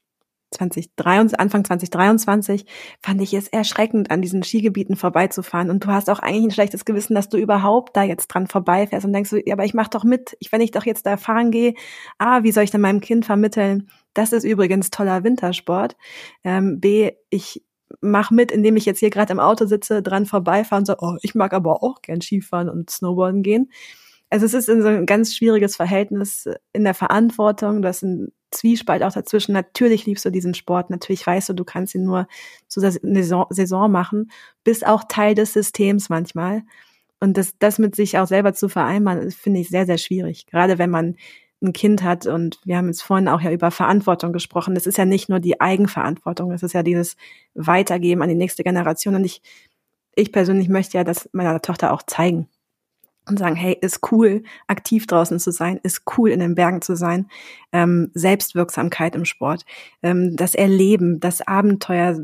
[0.53, 2.67] 2023, Anfang 2023
[3.03, 5.71] fand ich es erschreckend, an diesen Skigebieten vorbeizufahren.
[5.71, 9.05] Und du hast auch eigentlich ein schlechtes Gewissen, dass du überhaupt da jetzt dran vorbeifährst
[9.05, 10.37] und denkst, so, ja, aber ich mach doch mit.
[10.39, 11.75] Ich, wenn ich doch jetzt da fahren gehe,
[12.19, 13.89] ah, wie soll ich denn meinem Kind vermitteln?
[14.15, 15.97] Das ist übrigens toller Wintersport.
[16.45, 17.65] Ähm, B, ich
[18.01, 21.17] mach mit, indem ich jetzt hier gerade im Auto sitze, dran vorbeifahre und so, oh,
[21.23, 23.71] ich mag aber auch gern Skifahren und Snowboarden gehen.
[24.31, 29.13] Also es ist so ein ganz schwieriges Verhältnis in der Verantwortung, das ein Zwiespalt auch
[29.13, 29.53] dazwischen.
[29.53, 32.27] Natürlich liebst du diesen Sport, natürlich weißt du, du kannst ihn nur
[32.69, 32.93] zu der
[33.51, 34.31] Saison machen,
[34.65, 36.63] bist auch Teil des Systems manchmal.
[37.21, 40.47] Und das, das mit sich auch selber zu vereinbaren, finde ich sehr, sehr schwierig.
[40.47, 41.17] Gerade wenn man
[41.63, 44.75] ein Kind hat und wir haben jetzt vorhin auch ja über Verantwortung gesprochen.
[44.75, 47.17] Das ist ja nicht nur die Eigenverantwortung, das ist ja dieses
[47.55, 49.15] Weitergeben an die nächste Generation.
[49.15, 49.43] Und ich,
[50.17, 52.49] ich persönlich möchte ja das meiner Tochter auch zeigen
[53.29, 56.97] und sagen, hey, ist cool, aktiv draußen zu sein, ist cool, in den Bergen zu
[56.97, 57.29] sein,
[57.73, 59.65] ähm, Selbstwirksamkeit im Sport,
[60.03, 62.19] ähm, das Erleben, das Abenteuer,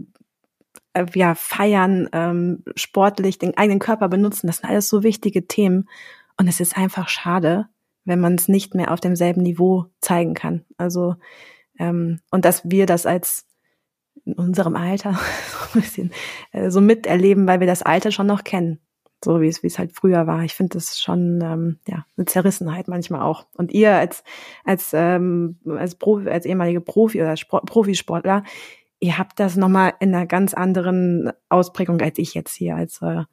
[0.94, 5.88] äh, ja, feiern, ähm, sportlich, den eigenen Körper benutzen, das sind alles so wichtige Themen.
[6.36, 7.66] Und es ist einfach schade,
[8.04, 10.64] wenn man es nicht mehr auf demselben Niveau zeigen kann.
[10.78, 11.16] Also,
[11.78, 13.46] ähm, und dass wir das als
[14.24, 15.12] in unserem Alter
[15.72, 16.12] so ein bisschen
[16.52, 18.80] äh, so miterleben, weil wir das Alter schon noch kennen
[19.24, 20.44] so wie es wie es halt früher war.
[20.44, 23.46] Ich finde das schon ähm, ja eine Zerrissenheit manchmal auch.
[23.56, 24.22] Und ihr als
[24.64, 28.44] als ähm, als Profi, als ehemalige Profi oder Sport, Profisportler,
[29.00, 33.24] ihr habt das nochmal in einer ganz anderen Ausprägung als ich jetzt hier als äh,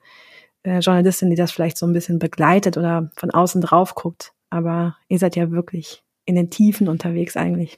[0.64, 4.34] äh, Journalistin, die das vielleicht so ein bisschen begleitet oder von außen drauf guckt.
[4.50, 7.78] Aber ihr seid ja wirklich in den Tiefen unterwegs eigentlich.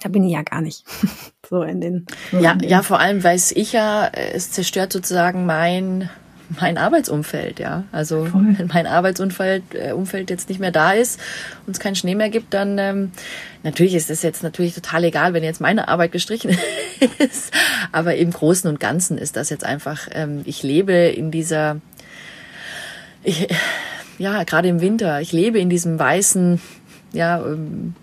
[0.00, 0.84] Da bin ich ja gar nicht.
[1.48, 2.06] so in den.
[2.32, 6.08] Ja, in den ja, vor allem weiß ich ja, es zerstört sozusagen mein
[6.60, 7.84] mein Arbeitsumfeld, ja.
[7.92, 8.54] Also Voll.
[8.58, 11.20] wenn mein Arbeitsumfeld äh, Umfeld jetzt nicht mehr da ist
[11.66, 13.12] und es keinen Schnee mehr gibt, dann ähm,
[13.62, 16.50] natürlich ist das jetzt natürlich total egal, wenn jetzt meine Arbeit gestrichen
[17.18, 17.52] ist.
[17.92, 21.76] Aber im Großen und Ganzen ist das jetzt einfach, ähm, ich lebe in dieser,
[23.22, 23.48] ich,
[24.18, 26.60] ja, gerade im Winter, ich lebe in diesem weißen,
[27.12, 27.94] ja, ähm,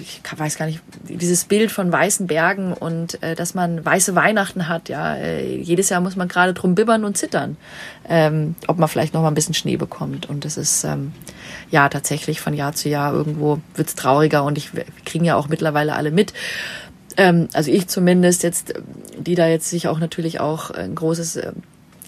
[0.00, 4.68] ich weiß gar nicht, dieses Bild von weißen Bergen und äh, dass man weiße Weihnachten
[4.68, 7.56] hat, ja, äh, jedes Jahr muss man gerade drum bibbern und zittern,
[8.08, 10.28] ähm, ob man vielleicht noch mal ein bisschen Schnee bekommt.
[10.28, 11.12] Und das ist ähm,
[11.70, 14.70] ja tatsächlich von Jahr zu Jahr irgendwo wird's trauriger und ich
[15.04, 16.32] kriegen ja auch mittlerweile alle mit.
[17.16, 18.74] Ähm, also ich zumindest jetzt,
[19.18, 21.52] die da jetzt sich auch natürlich auch ein großes äh,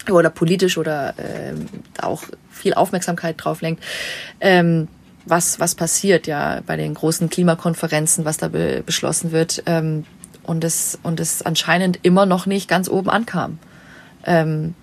[0.09, 1.53] oder politisch oder äh,
[2.01, 3.83] auch viel Aufmerksamkeit drauf lenkt.
[4.39, 4.87] Ähm,
[5.29, 10.05] was, was passiert ja bei den großen Klimakonferenzen, was da be beschlossen wird ähm,
[10.43, 13.59] und, es, und es anscheinend immer noch nicht ganz oben ankam.
[14.25, 14.75] Ähm,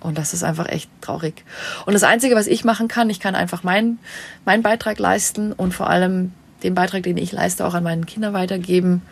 [0.00, 1.44] und das ist einfach echt traurig.
[1.86, 3.98] Und das Einzige, was ich machen kann, ich kann einfach meinen
[4.44, 6.32] meinen Beitrag leisten und vor allem
[6.62, 9.02] den Beitrag, den ich leiste, auch an meinen Kinder weitergeben.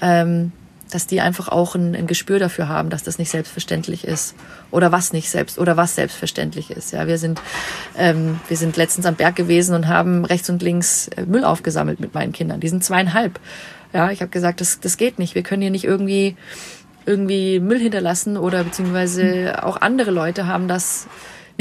[0.00, 0.52] Ähm,
[0.94, 4.34] dass die einfach auch ein, ein, Gespür dafür haben, dass das nicht selbstverständlich ist
[4.70, 6.92] oder was nicht selbst oder was selbstverständlich ist.
[6.92, 7.40] Ja, wir sind
[7.96, 12.00] ähm, wir sind letztens am Berg gewesen und haben rechts und links äh, Müll aufgesammelt
[12.00, 12.60] mit meinen Kindern.
[12.60, 13.40] Die sind zweieinhalb.
[13.92, 15.34] Ja, ich habe gesagt, das das geht nicht.
[15.34, 16.36] Wir können hier nicht irgendwie
[17.06, 21.08] irgendwie Müll hinterlassen oder beziehungsweise auch andere Leute haben das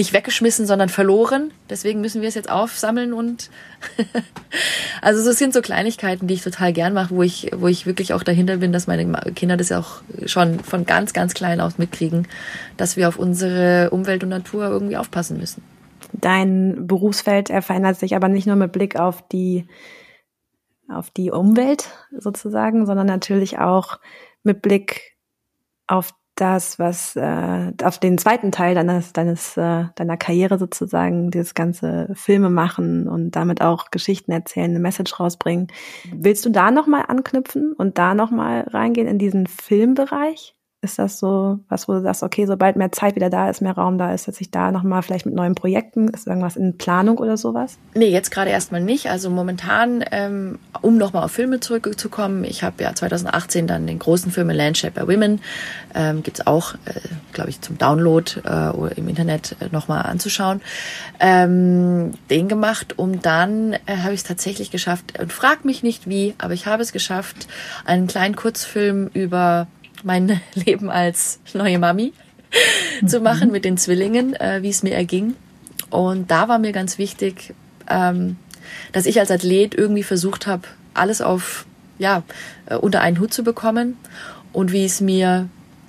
[0.01, 1.51] nicht weggeschmissen, sondern verloren.
[1.69, 3.51] Deswegen müssen wir es jetzt aufsammeln und
[5.01, 8.15] also das sind so Kleinigkeiten, die ich total gern mache, wo ich, wo ich wirklich
[8.15, 11.77] auch dahinter bin, dass meine Kinder das ja auch schon von ganz, ganz klein aus
[11.77, 12.27] mitkriegen,
[12.77, 15.61] dass wir auf unsere Umwelt und Natur irgendwie aufpassen müssen.
[16.13, 19.67] Dein Berufsfeld verändert sich aber nicht nur mit Blick auf die
[20.89, 23.99] auf die Umwelt sozusagen, sondern natürlich auch
[24.43, 25.15] mit Blick
[25.85, 31.53] auf das, was äh, auf den zweiten Teil deines, deines äh, deiner Karriere sozusagen, dieses
[31.53, 35.67] ganze Filme machen und damit auch Geschichten erzählen, eine Message rausbringen.
[36.11, 40.55] Willst du da nochmal anknüpfen und da nochmal reingehen in diesen Filmbereich?
[40.83, 43.73] Ist das so was, wo du sagst, okay, sobald mehr Zeit wieder da ist, mehr
[43.73, 47.19] Raum da ist, dass ich da nochmal vielleicht mit neuen Projekten, ist irgendwas in Planung
[47.19, 47.77] oder sowas?
[47.93, 49.07] Nee, jetzt gerade erstmal nicht.
[49.07, 54.31] Also momentan, ähm, um nochmal auf Filme zurückzukommen, ich habe ja 2018 dann den großen
[54.31, 55.41] Film Landscape by Women,
[55.93, 56.99] ähm, gibt auch, äh,
[57.31, 60.61] glaube ich, zum Download äh, oder im Internet äh, nochmal anzuschauen,
[61.19, 66.09] ähm, den gemacht, um dann äh, habe ich es tatsächlich geschafft und frag mich nicht
[66.09, 67.47] wie, aber ich habe es geschafft,
[67.85, 69.67] einen kleinen Kurzfilm über
[70.03, 72.13] mein Leben als neue Mami
[73.05, 73.53] zu machen mhm.
[73.53, 75.35] mit den Zwillingen, äh, wie es mir erging.
[75.89, 77.53] Und da war mir ganz wichtig,
[77.89, 78.37] ähm,
[78.91, 81.65] dass ich als Athlet irgendwie versucht habe, alles auf
[81.97, 82.23] ja
[82.65, 83.97] äh, unter einen Hut zu bekommen
[84.53, 85.47] und wie es mir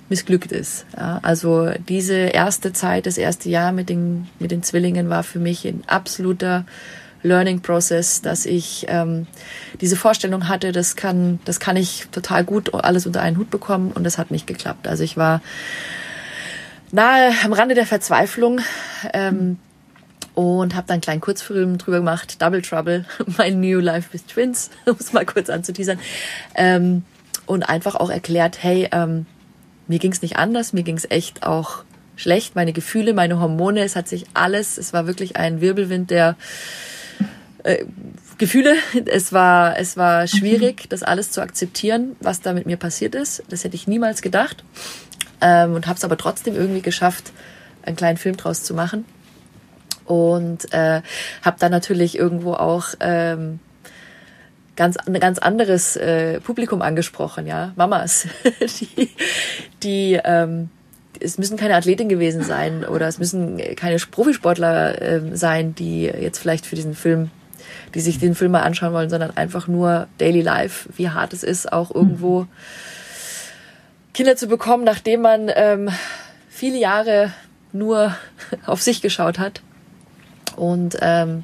[0.09, 0.85] missglückt ist.
[0.95, 5.39] Ja, also diese erste Zeit, das erste Jahr mit den mit den Zwillingen war für
[5.39, 6.65] mich ein absoluter
[7.23, 9.27] Learning Process, dass ich ähm,
[9.81, 13.91] diese Vorstellung hatte, das kann, das kann ich total gut alles unter einen Hut bekommen
[13.91, 14.87] und das hat nicht geklappt.
[14.87, 15.41] Also ich war
[16.91, 18.59] nahe am Rande der Verzweiflung
[19.13, 19.57] ähm,
[20.35, 23.05] und habe dann einen kleinen Kurzfilm drüber gemacht, Double Trouble,
[23.37, 25.99] My New Life with Twins, um es mal kurz anzuteasern
[26.55, 27.03] ähm,
[27.45, 29.25] und einfach auch erklärt, hey, ähm,
[29.87, 31.83] mir ging es nicht anders, mir ging es echt auch
[32.15, 36.35] schlecht, meine Gefühle, meine Hormone, es hat sich alles, es war wirklich ein Wirbelwind, der
[37.63, 37.85] äh,
[38.37, 38.75] Gefühle.
[39.05, 43.43] Es war, es war schwierig, das alles zu akzeptieren, was da mit mir passiert ist.
[43.49, 44.63] Das hätte ich niemals gedacht.
[45.41, 47.31] Ähm, und habe es aber trotzdem irgendwie geschafft,
[47.83, 49.05] einen kleinen Film draus zu machen.
[50.05, 51.01] Und äh,
[51.41, 53.59] habe dann natürlich irgendwo auch ähm,
[54.75, 58.27] ganz ein ganz anderes äh, Publikum angesprochen, ja, Mamas,
[58.79, 59.09] die,
[59.81, 60.69] die ähm,
[61.19, 66.39] es müssen keine Athletin gewesen sein oder es müssen keine Profisportler äh, sein, die jetzt
[66.39, 67.29] vielleicht für diesen Film
[67.93, 71.43] die sich den Film mal anschauen wollen, sondern einfach nur Daily Life, wie hart es
[71.43, 72.47] ist, auch irgendwo
[74.13, 75.89] Kinder zu bekommen, nachdem man ähm,
[76.49, 77.31] viele Jahre
[77.71, 78.15] nur
[78.65, 79.61] auf sich geschaut hat.
[80.55, 81.43] Und ähm,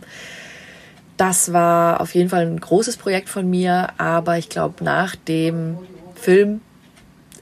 [1.17, 5.77] das war auf jeden Fall ein großes Projekt von mir, aber ich glaube, nach dem
[6.15, 6.61] Film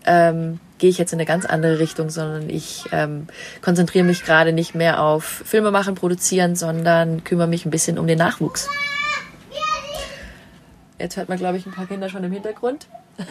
[0.05, 3.27] ähm, gehe ich jetzt in eine ganz andere Richtung, sondern ich ähm,
[3.61, 8.07] konzentriere mich gerade nicht mehr auf Filme machen, produzieren, sondern kümmere mich ein bisschen um
[8.07, 8.69] den Nachwuchs.
[10.99, 12.87] Jetzt hört man, glaube ich, ein paar Kinder schon im Hintergrund.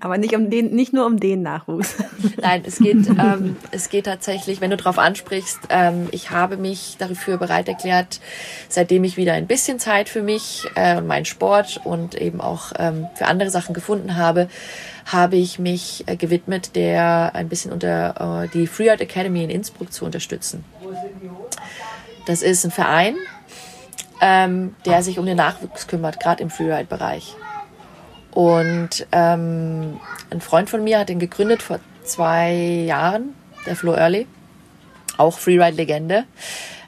[0.00, 1.96] Aber nicht, um den, nicht nur um den Nachwuchs.
[2.40, 6.96] Nein, es geht, ähm, es geht tatsächlich, wenn du darauf ansprichst, ähm, ich habe mich
[6.98, 8.20] dafür bereit erklärt,
[8.68, 12.72] seitdem ich wieder ein bisschen Zeit für mich äh, und meinen Sport und eben auch
[12.78, 14.48] ähm, für andere Sachen gefunden habe,
[15.12, 19.50] habe ich mich äh, gewidmet, der ein bisschen unter äh, die Free Art Academy in
[19.50, 20.64] Innsbruck zu unterstützen.
[22.26, 23.16] Das ist ein Verein,
[24.20, 27.34] ähm, der sich um den Nachwuchs kümmert, gerade im Freeride-Bereich.
[28.32, 29.98] Und ähm,
[30.30, 33.34] ein Freund von mir hat den gegründet vor zwei Jahren,
[33.64, 34.26] der Flo Early,
[35.16, 36.24] auch Freeride-Legende,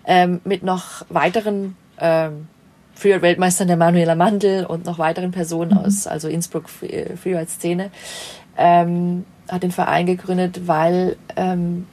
[0.05, 2.49] ähm, mit noch weiteren ähm,
[3.01, 5.79] Freeride-Weltmeistern, der Manuela Mandel und noch weiteren Personen mhm.
[5.79, 7.91] aus, also Innsbruck äh, Freeride-Szene,
[8.59, 11.87] ähm, hat den Verein gegründet, weil ähm,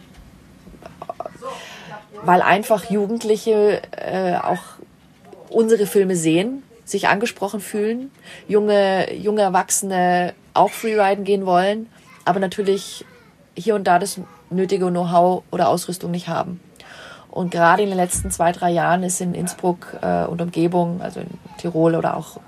[2.24, 4.64] weil einfach Jugendliche äh, auch
[5.50, 8.12] unsere Filme sehen, sich angesprochen fühlen,
[8.48, 11.88] junge, junge Erwachsene auch Freeriden gehen wollen,
[12.26, 13.06] aber natürlich
[13.56, 16.60] hier und da das nötige Know-how oder Ausrüstung nicht haben.
[17.30, 21.20] Und gerade in den letzten zwei, drei Jahren ist in Innsbruck äh, und Umgebung, also
[21.20, 22.40] in Tirol oder auch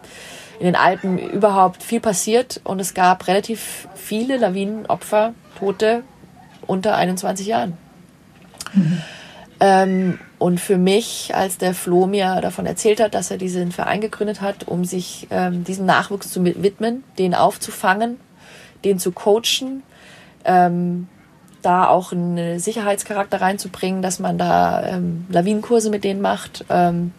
[0.59, 6.03] in den Alpen überhaupt viel passiert und es gab relativ viele Lawinenopfer, Tote
[6.67, 7.77] unter 21 Jahren.
[8.73, 9.01] Mhm.
[9.61, 14.01] Ähm, und für mich, als der Flo mir davon erzählt hat, dass er diesen Verein
[14.01, 18.17] gegründet hat, um sich ähm, diesem Nachwuchs zu widmen, den aufzufangen,
[18.85, 19.83] den zu coachen,
[20.45, 21.07] ähm,
[21.61, 26.65] da auch einen Sicherheitscharakter reinzubringen, dass man da ähm, Lawinenkurse mit denen macht.
[26.69, 27.13] Ähm,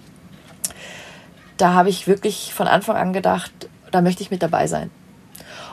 [1.57, 3.53] da habe ich wirklich von Anfang an gedacht,
[3.91, 4.91] da möchte ich mit dabei sein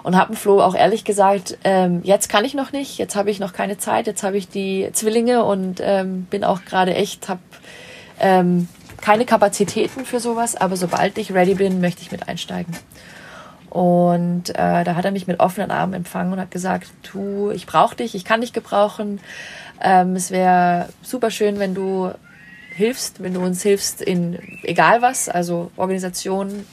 [0.07, 3.39] und habe Flo auch ehrlich gesagt, ähm, jetzt kann ich noch nicht, jetzt habe ich
[3.39, 7.41] noch keine Zeit, jetzt habe ich die Zwillinge und ähm, bin auch gerade echt, habe
[8.19, 8.69] ähm,
[9.01, 12.73] keine Kapazitäten für sowas, aber sobald ich ready bin, möchte ich mit einsteigen.
[13.77, 17.67] Und äh, da hat er mich mit offenen Armen empfangen und hat gesagt, du, ich
[17.67, 19.19] brauche dich, ich kann dich gebrauchen.
[19.79, 22.09] Ähm, es wäre super schön, wenn du
[22.71, 26.65] hilfst, wenn du uns hilfst in egal was, also Organisation,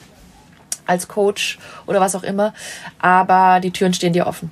[0.87, 2.55] als Coach oder was auch immer.
[2.97, 4.49] Aber die Türen stehen dir offen.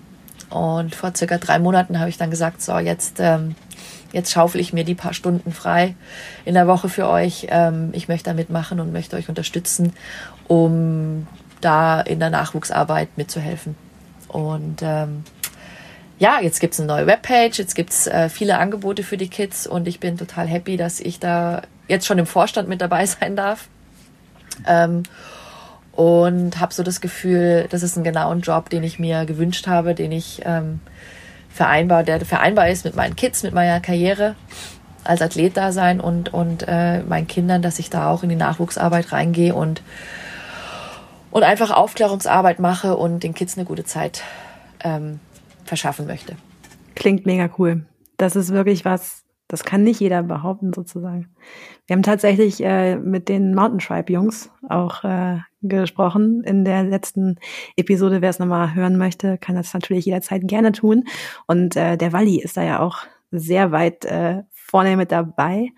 [0.51, 3.55] Und vor circa drei Monaten habe ich dann gesagt, so jetzt, ähm,
[4.11, 5.95] jetzt schaufel ich mir die paar Stunden frei
[6.45, 7.47] in der Woche für euch.
[7.49, 9.93] Ähm, ich möchte da mitmachen und möchte euch unterstützen,
[10.47, 11.25] um
[11.63, 13.75] da in der Nachwuchsarbeit mitzuhelfen.
[14.27, 15.23] Und ähm,
[16.19, 19.87] ja, jetzt gibt's eine neue Webpage, jetzt gibt's äh, viele Angebote für die Kids und
[19.87, 23.67] ich bin total happy, dass ich da jetzt schon im Vorstand mit dabei sein darf.
[24.67, 25.03] Ähm,
[25.91, 29.93] und habe so das Gefühl, das ist ein genauen Job, den ich mir gewünscht habe,
[29.93, 30.79] den ich ähm,
[31.49, 34.35] vereinbar, der vereinbar ist mit meinen Kids, mit meiner Karriere
[35.03, 38.35] als Athlet da sein und und äh, meinen Kindern, dass ich da auch in die
[38.35, 39.81] Nachwuchsarbeit reingehe und
[41.33, 44.21] und einfach Aufklärungsarbeit mache und den Kids eine gute Zeit
[44.83, 45.19] ähm,
[45.65, 46.35] verschaffen möchte.
[46.93, 47.87] Klingt mega cool.
[48.17, 51.33] Das ist wirklich was, das kann nicht jeder behaupten sozusagen.
[51.87, 57.39] Wir haben tatsächlich äh, mit den Mountain Tribe Jungs auch äh, gesprochen in der letzten
[57.77, 58.21] Episode.
[58.21, 61.05] Wer es nochmal hören möchte, kann das natürlich jederzeit gerne tun.
[61.47, 62.99] Und äh, der Walli ist da ja auch
[63.31, 65.69] sehr weit äh, vorne mit dabei.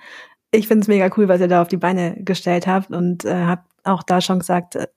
[0.51, 3.45] Ich finde es mega cool, was ihr da auf die Beine gestellt habt und äh,
[3.45, 4.87] habt auch da schon gesagt, äh,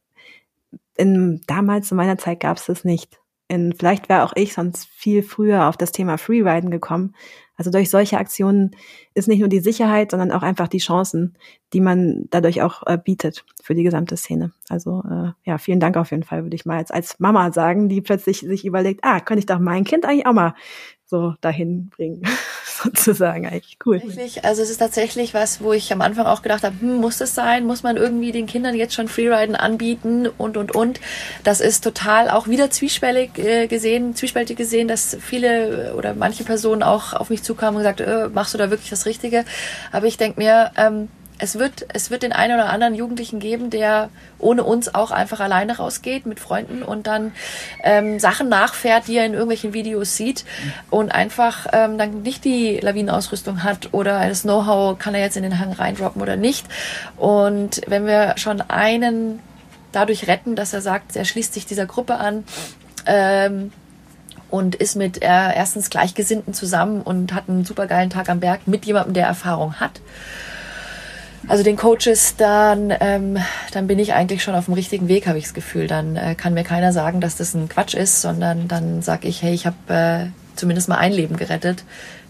[0.98, 3.18] in, damals zu meiner Zeit gab es das nicht.
[3.48, 7.14] In, vielleicht wäre auch ich sonst viel früher auf das Thema Freeriden gekommen.
[7.56, 8.72] Also durch solche Aktionen
[9.18, 11.36] ist nicht nur die Sicherheit, sondern auch einfach die Chancen,
[11.72, 14.52] die man dadurch auch äh, bietet für die gesamte Szene.
[14.68, 17.88] Also äh, ja, vielen Dank auf jeden Fall, würde ich mal als, als Mama sagen,
[17.88, 20.54] die plötzlich sich überlegt, ah, könnte ich doch mein Kind eigentlich auch mal
[21.08, 22.22] so dahin bringen,
[22.64, 23.46] sozusagen.
[23.46, 24.02] Eigentlich cool.
[24.42, 27.34] Also es ist tatsächlich was, wo ich am Anfang auch gedacht habe, hm, muss das
[27.34, 27.66] sein?
[27.66, 31.00] Muss man irgendwie den Kindern jetzt schon Freeriden anbieten und, und, und.
[31.44, 36.82] Das ist total auch wieder zwiespältig äh, gesehen, zwiespältig gesehen, dass viele oder manche Personen
[36.82, 39.44] auch auf mich zukamen und gesagt, äh, machst du da wirklich das Richtige?
[39.90, 43.70] Aber ich denke mir, ähm, es wird, es wird den einen oder anderen Jugendlichen geben,
[43.70, 47.32] der ohne uns auch einfach alleine rausgeht mit Freunden und dann
[47.82, 50.44] ähm, Sachen nachfährt, die er in irgendwelchen Videos sieht
[50.90, 55.44] und einfach ähm, dann nicht die Lawinenausrüstung hat oder das Know-how, kann er jetzt in
[55.44, 56.66] den Hang reindroppen oder nicht.
[57.16, 59.40] Und wenn wir schon einen
[59.92, 62.44] dadurch retten, dass er sagt, er schließt sich dieser Gruppe an,
[63.06, 63.72] ähm,
[64.50, 68.84] und ist mit äh, erstens Gleichgesinnten zusammen und hat einen supergeilen Tag am Berg mit
[68.86, 70.00] jemandem, der Erfahrung hat
[71.48, 73.38] also den Coaches, dann, ähm,
[73.72, 75.86] dann bin ich eigentlich schon auf dem richtigen Weg, habe ich das Gefühl.
[75.86, 79.42] Dann äh, kann mir keiner sagen, dass das ein Quatsch ist, sondern dann sage ich,
[79.42, 80.26] hey, ich habe äh,
[80.56, 81.84] zumindest mal ein Leben gerettet,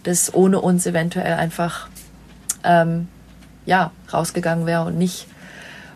[0.04, 1.88] das ohne uns eventuell einfach
[2.64, 3.08] ähm,
[3.66, 5.26] ja rausgegangen wäre und nicht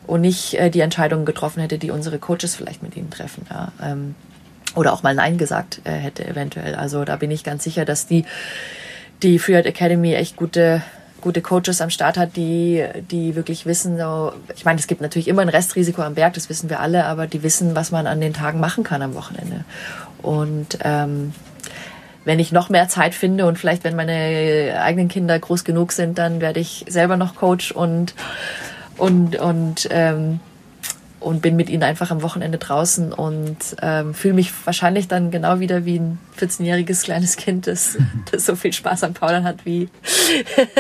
[0.07, 3.47] und nicht äh, die Entscheidungen getroffen hätte, die unsere Coaches vielleicht mit ihnen treffen.
[3.49, 3.71] Ja.
[3.81, 4.17] Ähm,
[4.75, 6.75] oder auch mal Nein gesagt äh, hätte eventuell.
[6.75, 8.25] Also da bin ich ganz sicher, dass die
[9.23, 10.83] die Freeride Academy echt gute
[11.23, 15.29] gute Coaches am Start hat, die, die wirklich wissen, so, ich meine, es gibt natürlich
[15.29, 18.21] immer ein Restrisiko am Berg, das wissen wir alle, aber die wissen, was man an
[18.21, 19.65] den Tagen machen kann am Wochenende.
[20.21, 21.33] Und ähm,
[22.25, 26.19] wenn ich noch mehr Zeit finde und vielleicht, wenn meine eigenen Kinder groß genug sind,
[26.19, 28.15] dann werde ich selber noch Coach und
[28.99, 30.41] und und ähm,
[31.23, 35.61] und bin mit ihnen einfach am Wochenende draußen und ähm, fühle mich wahrscheinlich dann genau
[35.61, 37.99] wieder wie ein 14-jähriges kleines Kind, das,
[38.31, 39.89] das so viel Spaß am Paulern hat wie,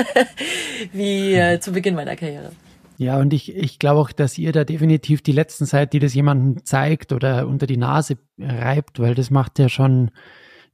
[0.92, 2.52] wie äh, zu Beginn meiner Karriere.
[2.98, 6.14] Ja, und ich, ich glaube auch, dass ihr da definitiv die letzten Zeit, die das
[6.14, 10.10] jemandem zeigt oder unter die Nase reibt, weil das macht ja schon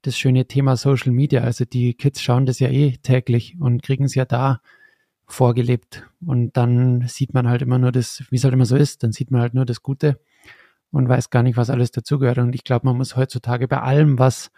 [0.02, 1.42] das schöne Thema Social Media.
[1.42, 4.60] Also die Kids schauen das ja eh täglich und kriegen es ja da
[5.28, 6.08] vorgelebt.
[6.24, 9.12] Und dann sieht man halt immer nur das, wie es halt immer so ist, dann
[9.12, 10.18] sieht man halt nur das Gute
[10.90, 12.38] und weiß gar nicht, was alles dazugehört.
[12.38, 14.50] Und ich glaube, man muss heutzutage bei allem, was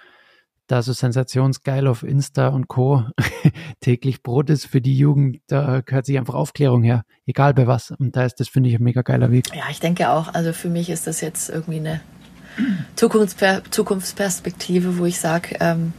[0.68, 3.04] da so sensationsgeil auf Insta und Co.
[3.80, 7.90] täglich Brot ist für die Jugend, da gehört sich einfach Aufklärung her, egal bei was.
[7.90, 9.48] Und da ist das, finde ich, ein mega geiler Weg.
[9.54, 12.00] Ja, ich denke auch, also für mich ist das jetzt irgendwie eine
[12.94, 15.92] Zukunftsper Zukunftsperspektive, wo ich sage, ähm,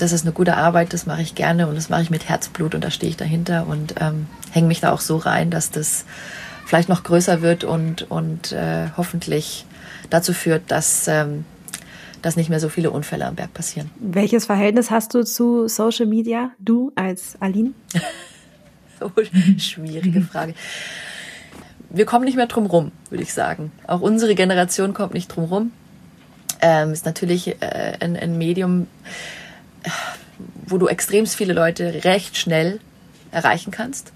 [0.00, 2.74] das ist eine gute Arbeit, das mache ich gerne und das mache ich mit Herzblut
[2.74, 6.04] und da stehe ich dahinter und ähm, hänge mich da auch so rein, dass das
[6.64, 9.66] vielleicht noch größer wird und, und äh, hoffentlich
[10.08, 11.44] dazu führt, dass, ähm,
[12.22, 13.90] dass nicht mehr so viele Unfälle am Berg passieren.
[13.98, 17.72] Welches Verhältnis hast du zu Social Media, du als Aline?
[19.00, 19.10] oh,
[19.58, 20.54] schwierige Frage.
[21.90, 23.72] Wir kommen nicht mehr drum rum, würde ich sagen.
[23.86, 25.72] Auch unsere Generation kommt nicht drum rum.
[26.62, 28.86] Ähm, ist natürlich äh, ein, ein Medium,
[30.66, 32.80] wo du extremst viele Leute recht schnell
[33.30, 34.12] erreichen kannst.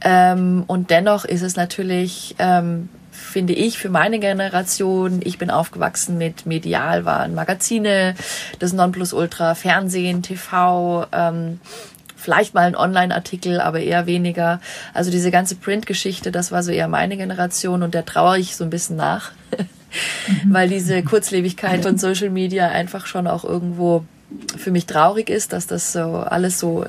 [0.00, 6.18] Ähm, und dennoch ist es natürlich, ähm, finde ich, für meine Generation, ich bin aufgewachsen
[6.18, 8.14] mit Medial, waren Magazine,
[8.58, 11.60] das Nonplusultra, Fernsehen, TV, ähm,
[12.16, 14.60] vielleicht mal ein Online-Artikel, aber eher weniger.
[14.92, 18.64] Also diese ganze Print-Geschichte, das war so eher meine Generation und der traue ich so
[18.64, 19.32] ein bisschen nach,
[20.46, 24.04] weil diese Kurzlebigkeit von Social Media einfach schon auch irgendwo
[24.56, 26.86] für mich traurig ist, dass das so alles so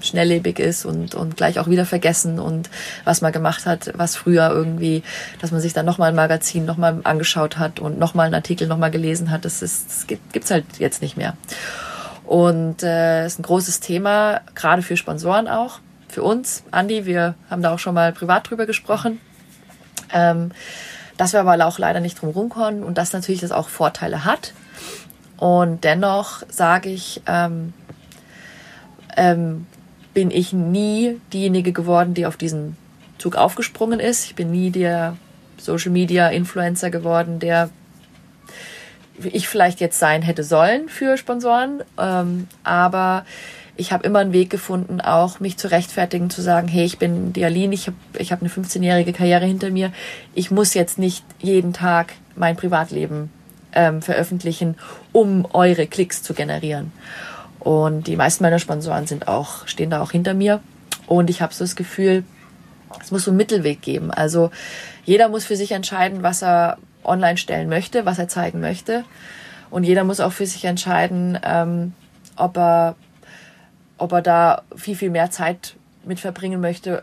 [0.00, 2.68] schnelllebig ist und, und gleich auch wieder vergessen und
[3.04, 5.02] was man gemacht hat, was früher irgendwie,
[5.40, 8.90] dass man sich dann nochmal ein Magazin nochmal angeschaut hat und nochmal einen Artikel nochmal
[8.90, 11.36] gelesen hat, das, ist, das gibt, gibt's halt jetzt nicht mehr.
[12.24, 16.62] Und äh, ist ein großes Thema, gerade für Sponsoren auch, für uns.
[16.72, 19.20] Andi, wir haben da auch schon mal privat drüber gesprochen.
[20.12, 20.50] Ähm,
[21.16, 24.52] dass wir aber auch leider nicht drum rumkommen und dass natürlich das auch Vorteile hat.
[25.36, 27.72] Und dennoch sage ich, ähm,
[29.16, 29.66] ähm,
[30.14, 32.76] bin ich nie diejenige geworden, die auf diesen
[33.18, 34.24] Zug aufgesprungen ist.
[34.26, 35.16] Ich bin nie der
[35.58, 37.70] Social Media Influencer geworden, der
[39.22, 41.82] ich vielleicht jetzt sein hätte sollen für Sponsoren.
[41.98, 43.24] Ähm, aber
[43.76, 47.32] ich habe immer einen Weg gefunden, auch mich zu rechtfertigen, zu sagen, hey, ich bin
[47.32, 49.92] die Aline, ich habe ich hab eine 15-jährige Karriere hinter mir.
[50.34, 53.30] Ich muss jetzt nicht jeden Tag mein Privatleben
[53.76, 54.74] ähm, veröffentlichen,
[55.12, 56.90] um eure Klicks zu generieren.
[57.60, 60.60] Und die meisten meiner Sponsoren sind auch, stehen da auch hinter mir.
[61.06, 62.24] Und ich habe so das Gefühl,
[63.00, 64.10] es muss so einen Mittelweg geben.
[64.10, 64.50] Also
[65.04, 69.04] jeder muss für sich entscheiden, was er online stellen möchte, was er zeigen möchte.
[69.70, 71.92] Und jeder muss auch für sich entscheiden, ähm,
[72.36, 72.96] ob er
[73.98, 75.74] ob er da viel, viel mehr Zeit
[76.04, 77.02] mit verbringen möchte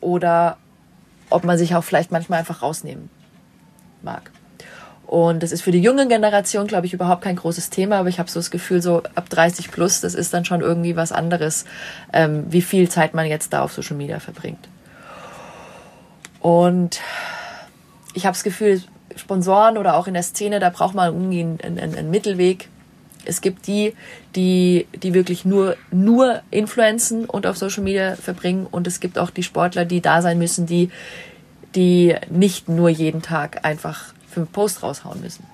[0.00, 0.56] oder
[1.30, 3.10] ob man sich auch vielleicht manchmal einfach rausnehmen
[4.02, 4.30] mag.
[5.06, 8.18] Und das ist für die junge Generation, glaube ich, überhaupt kein großes Thema, aber ich
[8.18, 11.64] habe so das Gefühl, so ab 30 plus, das ist dann schon irgendwie was anderes,
[12.12, 14.68] ähm, wie viel Zeit man jetzt da auf Social Media verbringt.
[16.40, 17.00] Und
[18.14, 18.82] ich habe das Gefühl,
[19.14, 22.68] Sponsoren oder auch in der Szene, da braucht man irgendwie einen, einen, einen Mittelweg,
[23.26, 23.94] es gibt die,
[24.34, 28.66] die, die wirklich nur, nur Influenzen und auf Social Media verbringen.
[28.70, 30.90] Und es gibt auch die Sportler, die da sein müssen, die,
[31.74, 35.46] die nicht nur jeden Tag einfach fünf Posts raushauen müssen.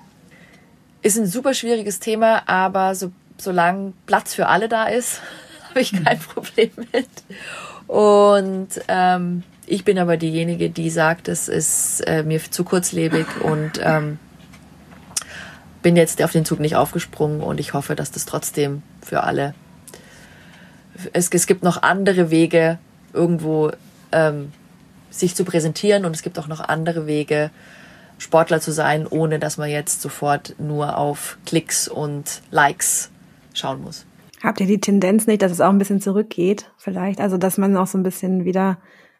[1.01, 5.21] Ist ein super schwieriges Thema, aber so, solange Platz für alle da ist,
[5.69, 7.07] habe ich kein Problem mit.
[7.87, 13.79] Und ähm, ich bin aber diejenige, die sagt, es ist äh, mir zu kurzlebig und
[13.81, 14.19] ähm,
[15.81, 19.53] bin jetzt auf den Zug nicht aufgesprungen und ich hoffe, dass das trotzdem für alle.
[21.13, 22.79] Es, es gibt noch andere Wege,
[23.13, 23.71] irgendwo
[24.11, 24.51] ähm,
[25.09, 27.49] sich zu präsentieren und es gibt auch noch andere Wege,
[28.23, 33.11] Sportler zu sein, ohne dass man jetzt sofort nur auf Klicks und Likes
[33.53, 34.05] schauen muss.
[34.41, 37.19] Habt ihr die Tendenz nicht, dass es auch ein bisschen zurückgeht, vielleicht?
[37.19, 38.77] Also, dass man auch so ein bisschen wieder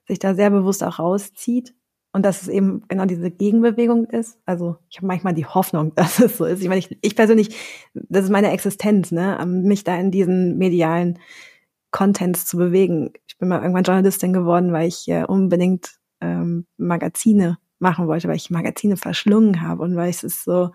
[0.07, 1.73] sich da sehr bewusst auch rauszieht?
[2.15, 4.37] Und dass es eben genau diese Gegenbewegung ist.
[4.45, 6.61] Also ich habe manchmal die Hoffnung, dass es so ist.
[6.61, 7.55] Ich meine, ich, ich persönlich,
[7.93, 11.17] das ist meine Existenz, ne, mich da in diesen medialen
[11.89, 13.13] Contents zu bewegen.
[13.25, 18.37] Ich bin mal irgendwann Journalistin geworden, weil ich äh, unbedingt ähm, Magazine machen wollte, weil
[18.37, 20.71] ich Magazine verschlungen habe und weil es ist so,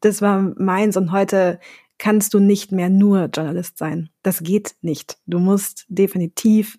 [0.00, 1.58] das war meins und heute
[1.98, 4.10] kannst du nicht mehr nur Journalist sein.
[4.22, 5.18] Das geht nicht.
[5.26, 6.78] Du musst definitiv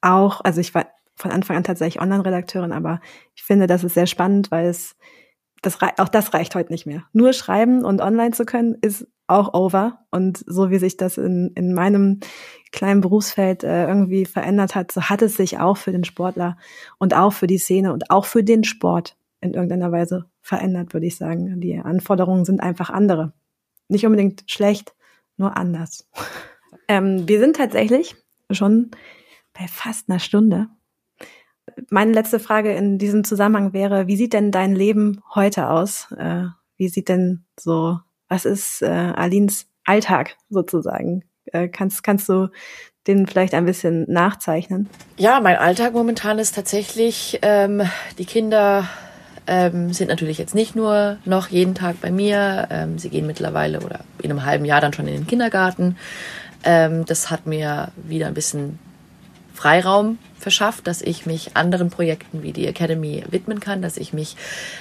[0.00, 0.86] auch, also ich war
[1.16, 3.00] von Anfang an tatsächlich Online-Redakteurin, aber
[3.34, 4.96] ich finde, das ist sehr spannend, weil es
[5.62, 7.04] das auch das reicht heute nicht mehr.
[7.12, 9.98] Nur schreiben und online zu können ist auch over.
[10.10, 12.20] Und so wie sich das in, in meinem
[12.72, 16.56] kleinen Berufsfeld äh, irgendwie verändert hat, so hat es sich auch für den Sportler
[16.98, 21.06] und auch für die Szene und auch für den Sport in irgendeiner Weise verändert, würde
[21.06, 21.60] ich sagen.
[21.60, 23.32] Die Anforderungen sind einfach andere.
[23.88, 24.94] Nicht unbedingt schlecht,
[25.36, 26.08] nur anders.
[26.88, 28.16] ähm, wir sind tatsächlich
[28.50, 28.90] schon
[29.52, 30.68] bei fast einer Stunde
[31.90, 36.12] meine letzte Frage in diesem Zusammenhang wäre, wie sieht denn dein Leben heute aus?
[36.16, 36.44] Äh,
[36.76, 37.98] wie sieht denn so,
[38.28, 41.24] was ist äh, Alins Alltag sozusagen?
[41.46, 42.48] Äh, kannst, kannst du
[43.06, 44.88] den vielleicht ein bisschen nachzeichnen?
[45.16, 47.82] Ja, mein Alltag momentan ist tatsächlich, ähm,
[48.18, 48.88] die Kinder
[49.46, 52.66] ähm, sind natürlich jetzt nicht nur noch jeden Tag bei mir.
[52.70, 55.96] Ähm, sie gehen mittlerweile oder in einem halben Jahr dann schon in den Kindergarten.
[56.64, 58.80] Ähm, das hat mir wieder ein bisschen
[59.56, 64.36] Freiraum verschafft, dass ich mich anderen Projekten wie die Academy widmen kann, dass ich mich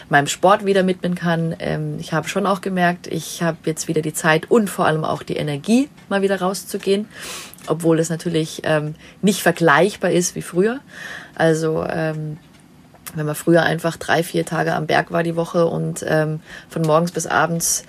[0.09, 1.55] meinem Sport wieder widmen kann.
[1.59, 5.05] Ähm, ich habe schon auch gemerkt, ich habe jetzt wieder die Zeit und vor allem
[5.05, 7.07] auch die Energie, mal wieder rauszugehen,
[7.67, 10.82] obwohl es natürlich ähm, nicht vergleichbar ist wie früher.
[11.36, 12.38] Also ähm,
[13.15, 16.82] wenn man früher einfach drei, vier Tage am Berg war die Woche und ähm, von
[16.82, 17.86] morgens bis abends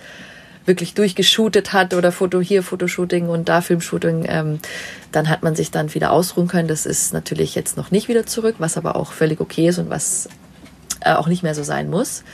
[0.66, 4.58] wirklich durchgeshootet hat oder Foto hier, Fotoshooting und da Filmshooting, ähm,
[5.12, 6.68] dann hat man sich dann wieder ausruhen können.
[6.68, 9.90] Das ist natürlich jetzt noch nicht wieder zurück, was aber auch völlig okay ist und
[9.90, 10.28] was
[11.00, 12.24] äh, auch nicht mehr so sein muss.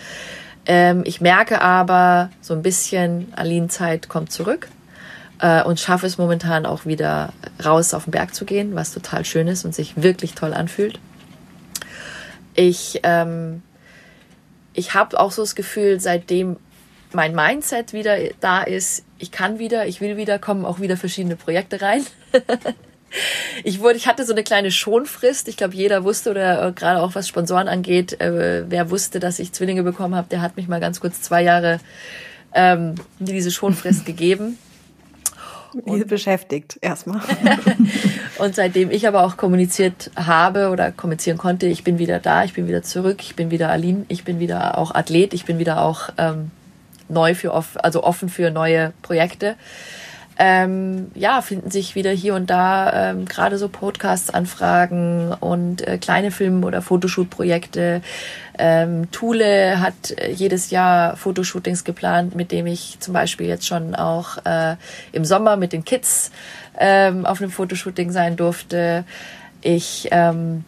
[0.67, 4.69] Ähm, ich merke aber so ein bisschen, Aline-Zeit kommt zurück
[5.41, 7.33] äh, und schaffe es momentan auch wieder
[7.65, 11.01] raus auf den Berg zu gehen, was total schön ist und sich wirklich toll anfühlt.
[12.55, 13.63] Ich, ähm,
[14.73, 16.57] ich habe auch so das Gefühl, seitdem
[17.15, 21.37] mein Mindset wieder da ist, ich kann wieder, ich will wieder, kommen auch wieder verschiedene
[21.37, 22.05] Projekte rein.
[23.65, 25.49] ich wurde, ich hatte so eine kleine Schonfrist.
[25.49, 29.39] Ich glaube, jeder wusste oder äh, gerade auch was Sponsoren angeht, äh, wer wusste, dass
[29.39, 31.79] ich Zwillinge bekommen habe, der hat mich mal ganz kurz zwei Jahre
[32.55, 34.59] ähm, diese Schonfrist gegeben.
[35.85, 37.23] Und, beschäftigt erstmal.
[38.39, 42.53] und seitdem ich aber auch kommuniziert habe oder kommunizieren konnte, ich bin wieder da, ich
[42.53, 45.81] bin wieder zurück, ich bin wieder Aline, ich bin wieder auch Athlet, ich bin wieder
[45.81, 46.51] auch ähm,
[47.13, 49.57] neu für also offen für neue Projekte.
[50.39, 56.31] ähm, ja, finden sich wieder hier und da ähm, gerade so Podcasts-Anfragen und äh, kleine
[56.31, 58.03] Film- oder Fotoshoot-Projekte.
[58.59, 63.95] Ähm, Thule hat äh, jedes Jahr Fotoshootings geplant, mit dem ich zum Beispiel jetzt schon
[63.95, 64.77] auch äh,
[65.13, 66.33] im Sommer mit den Kids
[66.79, 69.05] ähm, auf einem Fotoshooting sein durfte.
[69.61, 70.65] Ich ähm,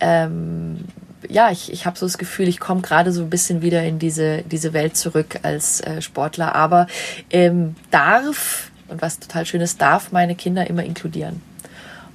[0.00, 0.84] ähm,
[1.28, 3.98] ja, ich, ich habe so das Gefühl, ich komme gerade so ein bisschen wieder in
[3.98, 6.86] diese, diese Welt zurück als äh, Sportler, aber
[7.30, 11.42] ähm, darf und was total schön ist, darf meine Kinder immer inkludieren.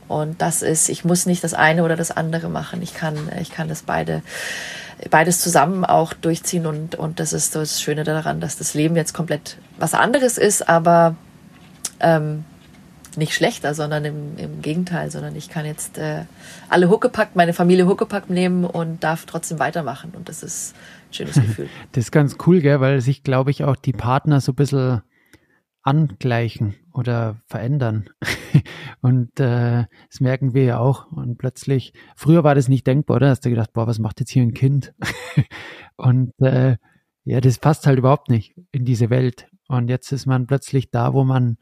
[0.08, 2.82] Und das ist, ich muss nicht das eine oder das andere machen.
[2.82, 4.22] Ich kann, ich kann das beide,
[5.10, 9.14] beides zusammen auch durchziehen und, und das ist das Schöne daran, dass das Leben jetzt
[9.14, 11.16] komplett was anderes ist, aber
[12.00, 12.46] ähm,
[13.18, 16.26] nicht schlechter, sondern im, im Gegenteil, sondern ich kann jetzt äh,
[16.70, 20.76] alle Huckepack, meine Familie Huckepack nehmen und darf trotzdem weitermachen und das ist
[21.10, 21.70] ein schönes Gefühl.
[21.92, 25.02] Das ist ganz cool, gell, weil sich, glaube ich, auch die Partner so ein bisschen
[25.86, 28.10] angleichen oder verändern.
[29.02, 31.12] und äh, das merken wir ja auch.
[31.12, 33.30] Und plötzlich, früher war das nicht denkbar, oder?
[33.30, 34.94] Hast du gedacht, boah, was macht jetzt hier ein Kind?
[35.96, 36.78] und äh,
[37.24, 39.48] ja, das passt halt überhaupt nicht in diese Welt.
[39.68, 41.58] Und jetzt ist man plötzlich da, wo man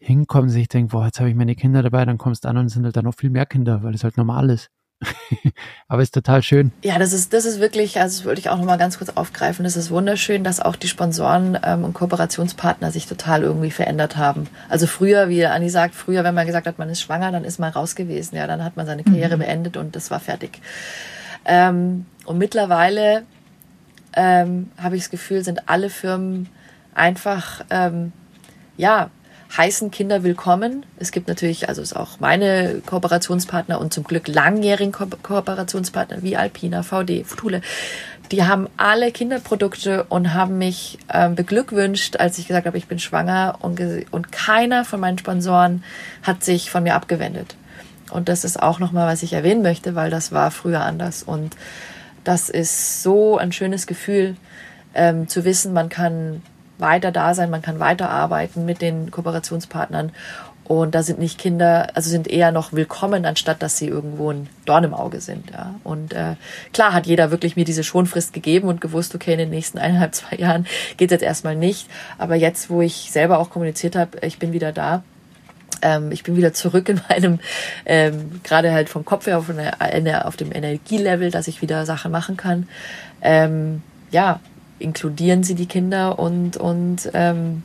[0.00, 2.56] hinkommt und sich denkt, boah, jetzt habe ich meine Kinder dabei, dann kommst du an
[2.56, 4.70] und es sind halt dann noch viel mehr Kinder, weil es halt normal ist.
[5.88, 6.72] Aber ist total schön.
[6.82, 9.64] Ja, das ist, das ist wirklich, also das würde ich auch nochmal ganz kurz aufgreifen.
[9.64, 14.46] Das ist wunderschön, dass auch die Sponsoren ähm, und Kooperationspartner sich total irgendwie verändert haben.
[14.68, 17.58] Also früher, wie Anni sagt, früher, wenn man gesagt hat, man ist schwanger, dann ist
[17.58, 18.36] man raus gewesen.
[18.36, 19.40] Ja, dann hat man seine Karriere mhm.
[19.40, 20.60] beendet und das war fertig.
[21.46, 23.24] Ähm, und mittlerweile
[24.14, 26.48] ähm, habe ich das Gefühl, sind alle Firmen
[26.94, 28.12] einfach, ähm,
[28.76, 29.10] ja,
[29.56, 30.86] heißen Kinder willkommen.
[30.98, 36.36] Es gibt natürlich, also ist auch meine Kooperationspartner und zum Glück langjährigen Ko Kooperationspartner wie
[36.36, 37.60] Alpina, VD, Thule.
[38.30, 43.00] Die haben alle Kinderprodukte und haben mich äh, beglückwünscht, als ich gesagt habe, ich bin
[43.00, 43.80] schwanger und,
[44.12, 45.82] und keiner von meinen Sponsoren
[46.22, 47.56] hat sich von mir abgewendet.
[48.10, 51.24] Und das ist auch nochmal, was ich erwähnen möchte, weil das war früher anders.
[51.24, 51.56] Und
[52.22, 54.36] das ist so ein schönes Gefühl,
[54.94, 56.42] ähm, zu wissen, man kann
[56.80, 60.12] weiter da sein, man kann weiterarbeiten mit den Kooperationspartnern.
[60.70, 64.48] Und da sind nicht Kinder, also sind eher noch willkommen, anstatt dass sie irgendwo ein
[64.66, 65.50] Dorn im Auge sind.
[65.50, 65.74] Ja.
[65.82, 66.36] Und äh,
[66.72, 70.14] klar hat jeder wirklich mir diese Schonfrist gegeben und gewusst, okay, in den nächsten eineinhalb,
[70.14, 71.88] zwei Jahren geht jetzt erstmal nicht.
[72.18, 75.02] Aber jetzt, wo ich selber auch kommuniziert habe, ich bin wieder da,
[75.82, 77.40] ähm, ich bin wieder zurück in meinem,
[77.84, 79.50] ähm, gerade halt vom Kopf her auf,
[79.80, 82.68] eine, auf dem Energielevel, dass ich wieder Sachen machen kann.
[83.22, 84.38] Ähm, ja,
[84.80, 87.62] inkludieren sie die Kinder und, und, ähm,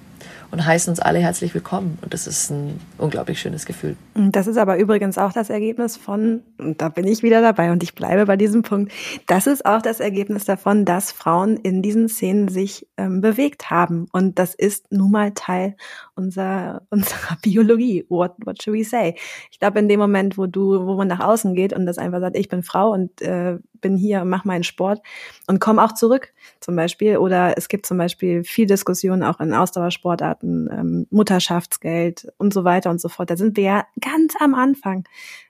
[0.52, 1.98] und heißen uns alle herzlich willkommen.
[2.02, 3.96] Und das ist ein unglaublich schönes Gefühl.
[4.14, 7.84] Das ist aber übrigens auch das Ergebnis von, und da bin ich wieder dabei und
[7.84, 8.92] ich bleibe bei diesem Punkt,
[9.28, 14.08] das ist auch das Ergebnis davon, dass Frauen in diesen Szenen sich ähm, bewegt haben.
[14.12, 15.76] Und das ist nun mal Teil
[16.16, 18.06] unserer, unserer Biologie.
[18.10, 19.16] What, what should we say?
[19.52, 22.20] Ich glaube, in dem Moment, wo du, wo man nach außen geht und das einfach
[22.20, 25.02] sagt, ich bin Frau und äh, bin hier und mache meinen Sport
[25.48, 27.18] und komme auch zurück zum Beispiel.
[27.18, 32.90] Oder es gibt zum Beispiel viel Diskussionen auch in Ausdauersportarten, ähm, Mutterschaftsgeld und so weiter
[32.90, 33.30] und so fort.
[33.30, 35.08] Da sind wir ja ganz am Anfang.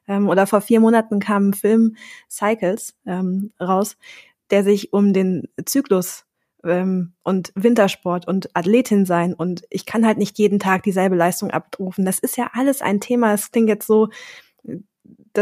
[0.07, 1.95] Ähm, oder vor vier Monaten kam ein Film
[2.29, 3.97] Cycles ähm, raus,
[4.51, 6.24] der sich um den Zyklus
[6.65, 11.51] ähm, und Wintersport und Athletin sein und ich kann halt nicht jeden Tag dieselbe Leistung
[11.51, 12.05] abrufen.
[12.05, 13.33] Das ist ja alles ein Thema.
[13.33, 14.09] Es klingt jetzt so,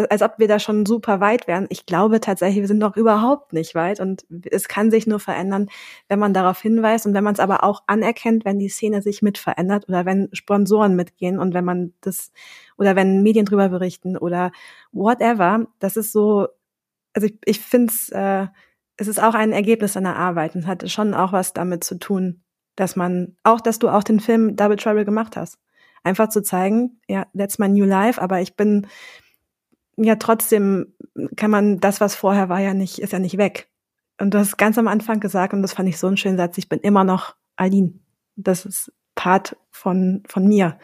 [0.10, 1.68] als ob wir da schon super weit wären.
[1.70, 5.70] Ich glaube tatsächlich, wir sind noch überhaupt nicht weit und es kann sich nur verändern,
[6.08, 9.22] wenn man darauf hinweist und wenn man es aber auch anerkennt, wenn die Szene sich
[9.22, 12.32] mit verändert oder wenn Sponsoren mitgehen und wenn man das
[12.78, 14.52] oder wenn Medien drüber berichten oder
[14.92, 15.68] whatever.
[15.80, 16.48] Das ist so,
[17.14, 18.48] also ich, ich finde es, äh,
[18.98, 22.44] es ist auch ein Ergebnis einer Arbeit und hat schon auch was damit zu tun,
[22.76, 25.58] dass man, auch dass du auch den Film Double Trouble gemacht hast.
[26.04, 28.88] Einfach zu zeigen, ja, that's my new life, aber ich bin
[29.96, 30.94] ja trotzdem
[31.36, 33.70] kann man das, was vorher war, ja nicht, ist ja nicht weg.
[34.20, 36.58] Und du hast ganz am Anfang gesagt, und das fand ich so einen schönen Satz,
[36.58, 37.94] ich bin immer noch Aline.
[38.36, 40.78] Das ist Part von, von mir.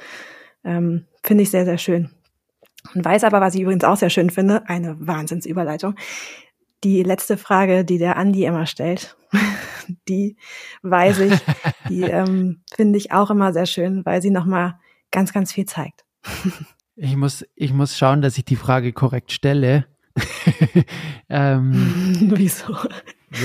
[0.64, 2.10] Ähm, finde ich sehr, sehr schön.
[2.93, 5.95] Und weiß aber, was ich übrigens auch sehr schön finde, eine Wahnsinnsüberleitung.
[6.84, 9.17] Die letzte Frage, die der Andi immer stellt,
[10.07, 10.38] die
[10.82, 11.39] weiß ich,
[11.89, 14.80] die ähm, finde ich auch immer sehr schön, weil sie nochmal
[15.11, 16.05] ganz, ganz viel zeigt.
[16.95, 19.86] Ich muss, ich muss schauen, dass ich die Frage korrekt stelle.
[21.30, 22.75] ähm, Wieso?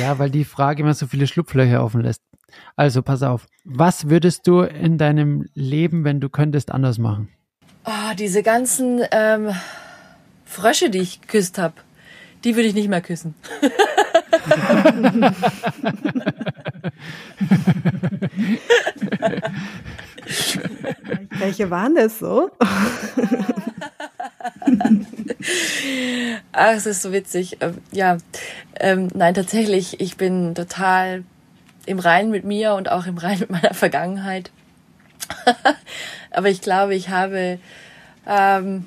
[0.01, 2.23] Ja, weil die Frage immer so viele Schlupflöcher offen lässt.
[2.77, 3.47] Also pass auf.
[3.65, 7.29] Was würdest du in deinem Leben, wenn du könntest, anders machen?
[7.85, 9.51] Oh, diese ganzen ähm,
[10.45, 11.75] Frösche, die ich geküsst habe,
[12.45, 13.35] die würde ich nicht mehr küssen.
[21.39, 22.51] Welche waren das so?
[26.53, 27.59] Ach, es ist so witzig.
[27.61, 28.17] Ähm, ja,
[28.81, 31.25] ähm, nein, tatsächlich, ich bin total
[31.87, 34.51] im Reinen mit mir und auch im Reinen mit meiner Vergangenheit.
[36.31, 37.59] Aber ich glaube, ich habe,
[38.27, 38.87] ähm,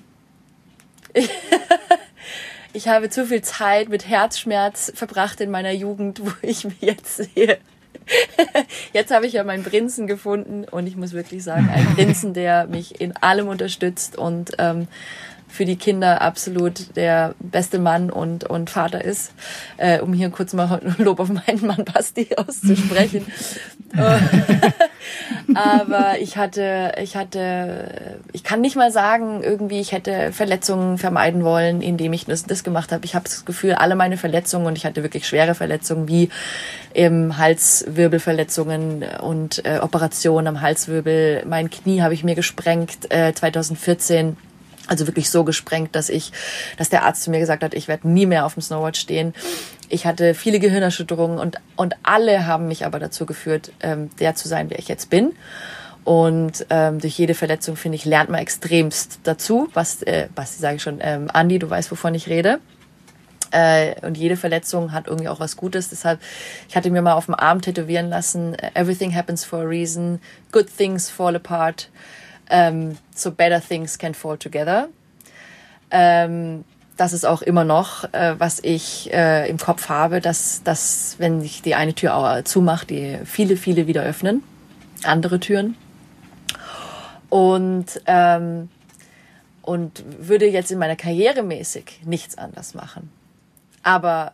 [2.74, 7.18] ich habe zu viel Zeit mit Herzschmerz verbracht in meiner Jugend, wo ich mich jetzt
[7.18, 7.58] sehe.
[8.94, 12.66] Jetzt habe ich ja meinen Prinzen gefunden und ich muss wirklich sagen, ein Prinzen, der
[12.68, 14.88] mich in allem unterstützt und ähm,
[15.58, 19.34] für die Kinder absolut der beste Mann und, und Vater ist,
[19.78, 23.26] äh, um hier kurz mal Lob auf meinen Mann Basti auszusprechen.
[25.56, 31.44] Aber ich hatte, ich hatte, ich kann nicht mal sagen, irgendwie, ich hätte Verletzungen vermeiden
[31.44, 33.06] wollen, indem ich das, das gemacht habe.
[33.06, 36.30] Ich habe das Gefühl, alle meine Verletzungen und ich hatte wirklich schwere Verletzungen wie
[36.94, 41.44] eben Halswirbelverletzungen und äh, Operationen am Halswirbel.
[41.48, 44.38] Mein Knie habe ich mir gesprengt äh, 2014
[44.88, 46.32] also wirklich so gesprengt, dass ich,
[46.78, 49.34] dass der Arzt zu mir gesagt hat, ich werde nie mehr auf dem Snowboard stehen.
[49.90, 54.48] Ich hatte viele Gehirnerschütterungen und, und alle haben mich aber dazu geführt, ähm, der zu
[54.48, 55.34] sein, wer ich jetzt bin.
[56.04, 59.68] Und ähm, durch jede Verletzung, finde ich, lernt man extremst dazu.
[59.74, 62.60] Was, äh, was sage ich schon, ähm, Andi, du weißt, wovon ich rede.
[63.52, 65.90] Äh, und jede Verletzung hat irgendwie auch was Gutes.
[65.90, 66.20] Deshalb,
[66.70, 70.20] ich hatte mir mal auf dem Arm tätowieren lassen, everything happens for a reason,
[70.52, 71.90] good things fall apart
[72.50, 74.90] ähm, so better things can fall together.
[75.92, 76.64] Ähm,
[76.98, 81.42] das ist auch immer noch, äh, was ich äh, im Kopf habe, dass, dass wenn
[81.42, 84.44] ich die eine Tür auch zumache, die viele, viele wieder öffnen,
[85.04, 85.76] andere Türen.
[87.30, 88.70] Und, ähm,
[89.62, 93.12] und würde jetzt in meiner Karriere mäßig nichts anders machen.
[93.84, 94.32] Aber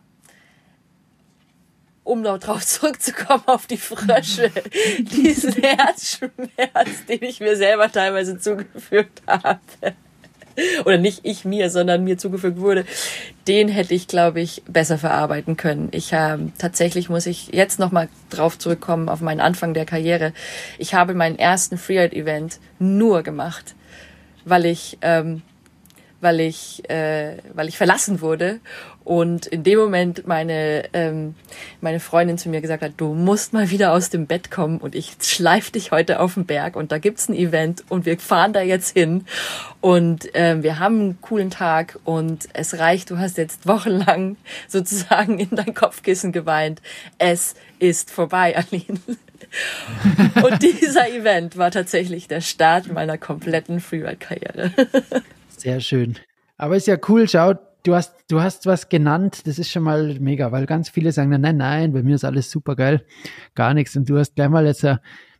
[2.04, 4.50] um noch drauf zurückzukommen auf die Frösche,
[4.98, 9.60] diesen Herzschmerz, den ich mir selber teilweise zugefügt habe,
[10.84, 12.84] oder nicht ich mir, sondern mir zugefügt wurde,
[13.48, 15.88] den hätte ich, glaube ich, besser verarbeiten können.
[15.90, 20.32] Ich äh, tatsächlich muss ich jetzt noch mal drauf zurückkommen auf meinen Anfang der Karriere.
[20.78, 23.74] Ich habe meinen ersten Freeride-Event nur gemacht,
[24.44, 25.42] weil ich ähm,
[26.24, 28.58] weil ich, äh, weil ich verlassen wurde.
[29.04, 31.34] Und in dem Moment meine, ähm,
[31.82, 34.94] meine Freundin zu mir gesagt hat, du musst mal wieder aus dem Bett kommen und
[34.94, 38.54] ich schleif dich heute auf den Berg und da gibt's ein Event und wir fahren
[38.54, 39.26] da jetzt hin
[39.82, 44.36] und äh, wir haben einen coolen Tag und es reicht, du hast jetzt wochenlang
[44.68, 46.80] sozusagen in dein Kopfkissen geweint.
[47.18, 48.98] Es ist vorbei, Aline.
[50.42, 54.72] Und dieser Event war tatsächlich der Start meiner kompletten Freeride-Karriere.
[55.56, 56.18] Sehr schön.
[56.56, 57.54] Aber ist ja cool, schau,
[57.84, 61.30] du hast, du hast was genannt, das ist schon mal mega, weil ganz viele sagen,
[61.40, 63.04] nein, nein, bei mir ist alles super geil,
[63.54, 63.96] gar nichts.
[63.96, 64.96] Und du hast gleich mal jetzt, äh,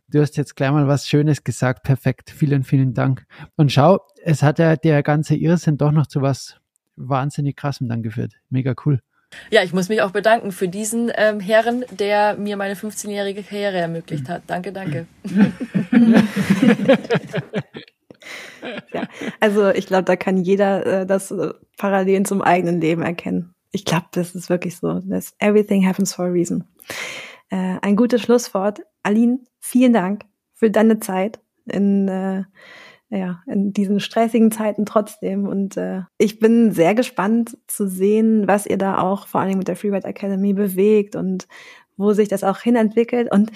[0.07, 3.25] du hast jetzt gleich mal was Schönes gesagt, perfekt, vielen, vielen Dank.
[3.57, 6.55] Und schau, es hat ja der ganze Irrsinn doch noch zu was
[6.95, 8.33] wahnsinnig krassem dann geführt.
[8.49, 9.01] Mega cool.
[9.49, 13.77] Ja, ich muss mich auch bedanken für diesen ähm, Herren, der mir meine 15-jährige Karriere
[13.77, 14.43] ermöglicht hat.
[14.47, 15.07] Danke, danke.
[18.93, 19.07] ja,
[19.39, 23.53] also ich glaube, da kann jeder äh, das äh, Parallelen zum eigenen Leben erkennen.
[23.71, 24.99] Ich glaube, das ist wirklich so.
[25.05, 26.63] Das everything happens for a reason.
[27.49, 28.81] Äh, ein gutes Schlusswort.
[29.03, 30.23] Aline, vielen Dank
[30.53, 32.43] für deine Zeit in äh,
[33.09, 35.47] ja, in diesen stressigen Zeiten trotzdem.
[35.47, 39.67] Und äh, ich bin sehr gespannt zu sehen, was ihr da auch vor allem mit
[39.67, 41.47] der Freeride Academy bewegt und
[41.97, 43.31] wo sich das auch hinentwickelt.
[43.31, 43.51] Und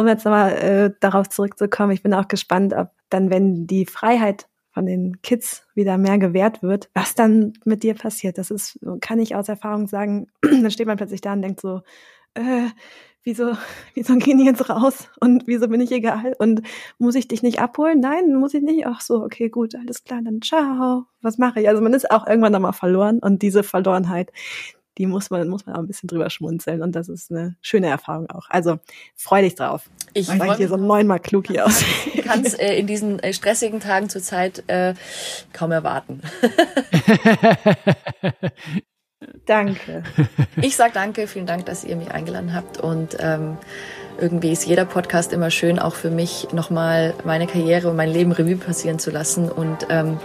[0.00, 4.46] um jetzt nochmal äh, darauf zurückzukommen, ich bin auch gespannt, ob dann, wenn die Freiheit
[4.72, 8.38] von den Kids wieder mehr gewährt wird, was dann mit dir passiert.
[8.38, 11.82] Das ist, kann ich aus Erfahrung sagen, dann steht man plötzlich da und denkt so,
[12.34, 12.68] äh,
[13.24, 13.52] wieso,
[13.94, 16.62] wieso gehen die jetzt raus und wieso bin ich egal und
[16.98, 18.00] muss ich dich nicht abholen?
[18.00, 18.86] Nein, muss ich nicht.
[18.86, 21.06] Ach so, okay, gut, alles klar, dann ciao.
[21.20, 21.68] Was mache ich?
[21.68, 24.32] Also man ist auch irgendwann nochmal verloren und diese Verlorenheit,
[25.00, 27.86] die muss man, muss man auch ein bisschen drüber schmunzeln und das ist eine schöne
[27.86, 28.50] Erfahrung auch.
[28.50, 28.80] Also
[29.16, 29.88] freu dich drauf.
[30.12, 31.82] Ich freue hier so neunmal klug hier aus.
[32.12, 34.92] Ich kann es äh, in diesen äh, stressigen Tagen zurzeit äh,
[35.54, 36.20] kaum erwarten.
[39.46, 40.02] danke.
[40.60, 43.56] Ich sag danke, vielen Dank, dass ihr mich eingeladen habt und ähm,
[44.20, 48.32] irgendwie ist jeder Podcast immer schön, auch für mich nochmal meine Karriere und mein Leben
[48.32, 50.18] Revue passieren zu lassen und ähm,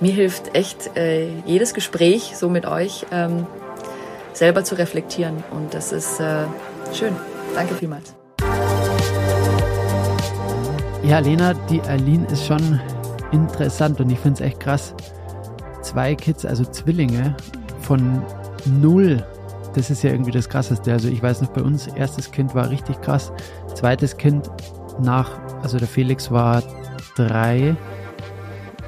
[0.00, 3.46] mir hilft echt äh, jedes Gespräch so mit euch ähm,
[4.38, 5.42] selber zu reflektieren.
[5.50, 6.44] Und das ist äh,
[6.92, 7.14] schön.
[7.54, 8.14] Danke vielmals.
[11.02, 12.80] Ja, Lena, die Aline ist schon
[13.32, 14.94] interessant und ich finde es echt krass.
[15.82, 17.36] Zwei Kids, also Zwillinge,
[17.80, 18.22] von
[18.80, 19.24] null.
[19.74, 20.92] Das ist ja irgendwie das Krasseste.
[20.92, 23.32] Also ich weiß noch, bei uns erstes Kind war richtig krass.
[23.74, 24.50] Zweites Kind
[25.00, 25.30] nach,
[25.62, 26.62] also der Felix war
[27.16, 27.76] drei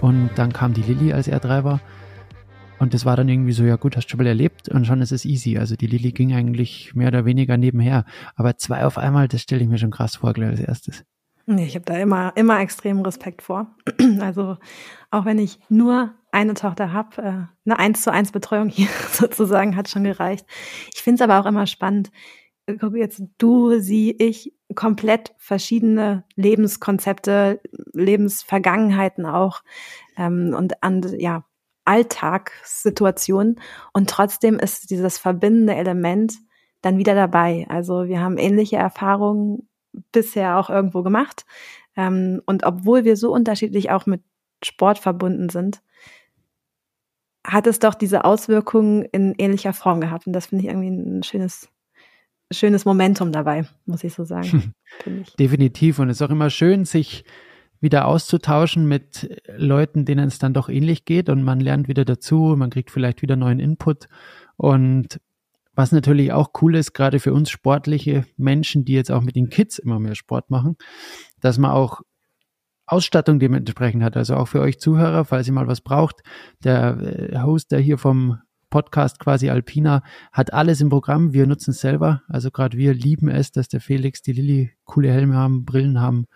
[0.01, 1.81] Und dann kam die Lilly, als er drei war.
[2.81, 5.03] Und das war dann irgendwie so, ja gut, hast du schon mal erlebt und schon
[5.03, 5.59] ist es easy.
[5.59, 8.07] Also die Lilly ging eigentlich mehr oder weniger nebenher.
[8.37, 11.05] Aber zwei auf einmal, das stelle ich mir schon krass vor, gleich als erstes.
[11.45, 13.77] Nee, ich habe da immer, immer extremen Respekt vor.
[14.21, 14.57] Also
[15.11, 19.77] auch wenn ich nur eine Tochter habe, äh, eine eins zu eins Betreuung hier sozusagen
[19.77, 20.47] hat schon gereicht.
[20.95, 22.11] Ich finde es aber auch immer spannend.
[22.79, 27.61] Guck jetzt du, sie, ich, komplett verschiedene Lebenskonzepte,
[27.93, 29.63] Lebensvergangenheiten auch
[30.17, 31.45] ähm, und an, ja,
[31.91, 33.61] Alltagssituationen
[33.93, 36.35] und trotzdem ist dieses verbindende Element
[36.83, 37.67] dann wieder dabei.
[37.69, 39.69] Also wir haben ähnliche Erfahrungen
[40.13, 41.45] bisher auch irgendwo gemacht
[41.97, 44.23] ähm, und obwohl wir so unterschiedlich auch mit
[44.63, 45.83] Sport verbunden sind,
[47.45, 51.25] hat es doch diese Auswirkungen in ähnlicher Form gehabt und das finde ich irgendwie ein
[51.25, 51.69] schönes
[52.53, 54.75] schönes Momentum dabei, muss ich so sagen.
[55.41, 57.25] Definitiv und es ist auch immer schön, sich
[57.81, 62.55] wieder auszutauschen mit Leuten, denen es dann doch ähnlich geht und man lernt wieder dazu,
[62.57, 64.09] man kriegt vielleicht wieder neuen Input
[64.57, 65.21] und
[65.75, 69.49] was natürlich auch cool ist, gerade für uns sportliche Menschen, die jetzt auch mit den
[69.49, 70.77] Kids immer mehr Sport machen,
[71.41, 72.03] dass man auch
[72.87, 74.17] Ausstattung dementsprechend hat.
[74.17, 76.23] Also auch für euch Zuhörer, falls ihr mal was braucht.
[76.65, 78.39] Der äh, Host, der hier vom
[78.69, 80.03] Podcast quasi Alpina
[80.33, 81.33] hat alles im Programm.
[81.33, 82.23] Wir nutzen es selber.
[82.29, 86.27] Also gerade wir lieben es, dass der Felix, die Lilly coole Helme haben, Brillen haben,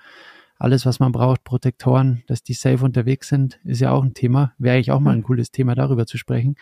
[0.64, 4.54] alles, was man braucht, Protektoren, dass die safe unterwegs sind, ist ja auch ein Thema.
[4.58, 5.24] Wäre eigentlich auch mal ein mhm.
[5.24, 6.56] cooles Thema, darüber zu sprechen,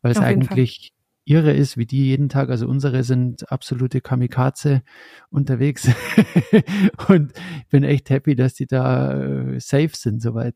[0.00, 0.92] weil es eigentlich
[1.24, 4.82] irre ist, wie die jeden Tag, also unsere sind absolute Kamikaze
[5.30, 5.88] unterwegs
[7.08, 7.32] und
[7.68, 10.54] bin echt happy, dass die da äh, safe sind soweit.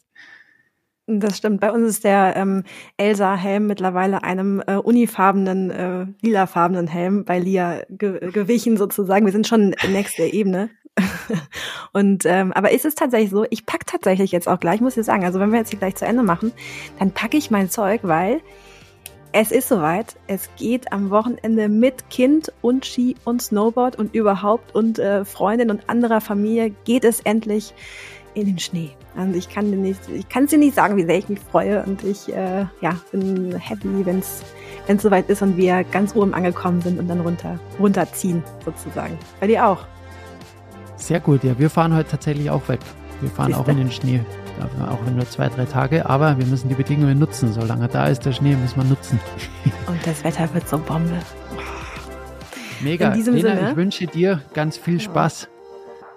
[1.07, 1.61] Das stimmt.
[1.61, 2.63] Bei uns ist der ähm,
[2.97, 9.27] Elsa-Helm mittlerweile einem äh, unifarbenen, äh, lilafarbenen Helm bei Lia ge gewichen sozusagen.
[9.27, 10.71] Wir sind schon nächste Ebene.
[11.93, 15.07] und ähm, aber ist es tatsächlich so, ich pack tatsächlich jetzt auch gleich, muss ich
[15.07, 16.53] sagen, also wenn wir jetzt hier gleich zu Ende machen,
[16.99, 18.41] dann packe ich mein Zeug, weil
[19.33, 20.17] es ist soweit.
[20.27, 25.71] Es geht am Wochenende mit Kind und Ski und Snowboard und überhaupt und äh, Freundin
[25.71, 27.73] und anderer Familie geht es endlich
[28.35, 28.91] in den Schnee.
[29.17, 31.83] Also ich kann dir nicht, ich kann dir nicht sagen, wie sehr ich mich freue
[31.83, 34.43] und ich äh, ja, bin happy, wenn es
[34.87, 39.19] wenn es soweit ist und wir ganz oben angekommen sind und dann runter runterziehen sozusagen.
[39.41, 39.87] Bei dir auch.
[41.03, 41.59] Sehr gut, ja.
[41.59, 42.79] Wir fahren heute tatsächlich auch weg.
[43.21, 44.21] Wir fahren auch in den Schnee.
[44.89, 46.09] Auch wenn nur zwei, drei Tage.
[46.09, 47.53] Aber wir müssen die Bedingungen nutzen.
[47.53, 49.19] Solange da ist der Schnee, müssen wir nutzen.
[49.89, 51.19] Und das Wetter wird so Bombe.
[52.81, 53.09] Mega.
[53.09, 55.49] In diesem Lena, Sinne, ich wünsche dir ganz viel Spaß.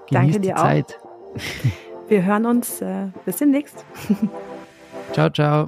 [0.10, 1.00] Genieß Danke dir die Zeit.
[1.02, 2.10] Auch.
[2.10, 2.82] Wir hören uns.
[2.82, 3.84] Äh, bis demnächst.
[5.14, 5.66] ciao, ciao.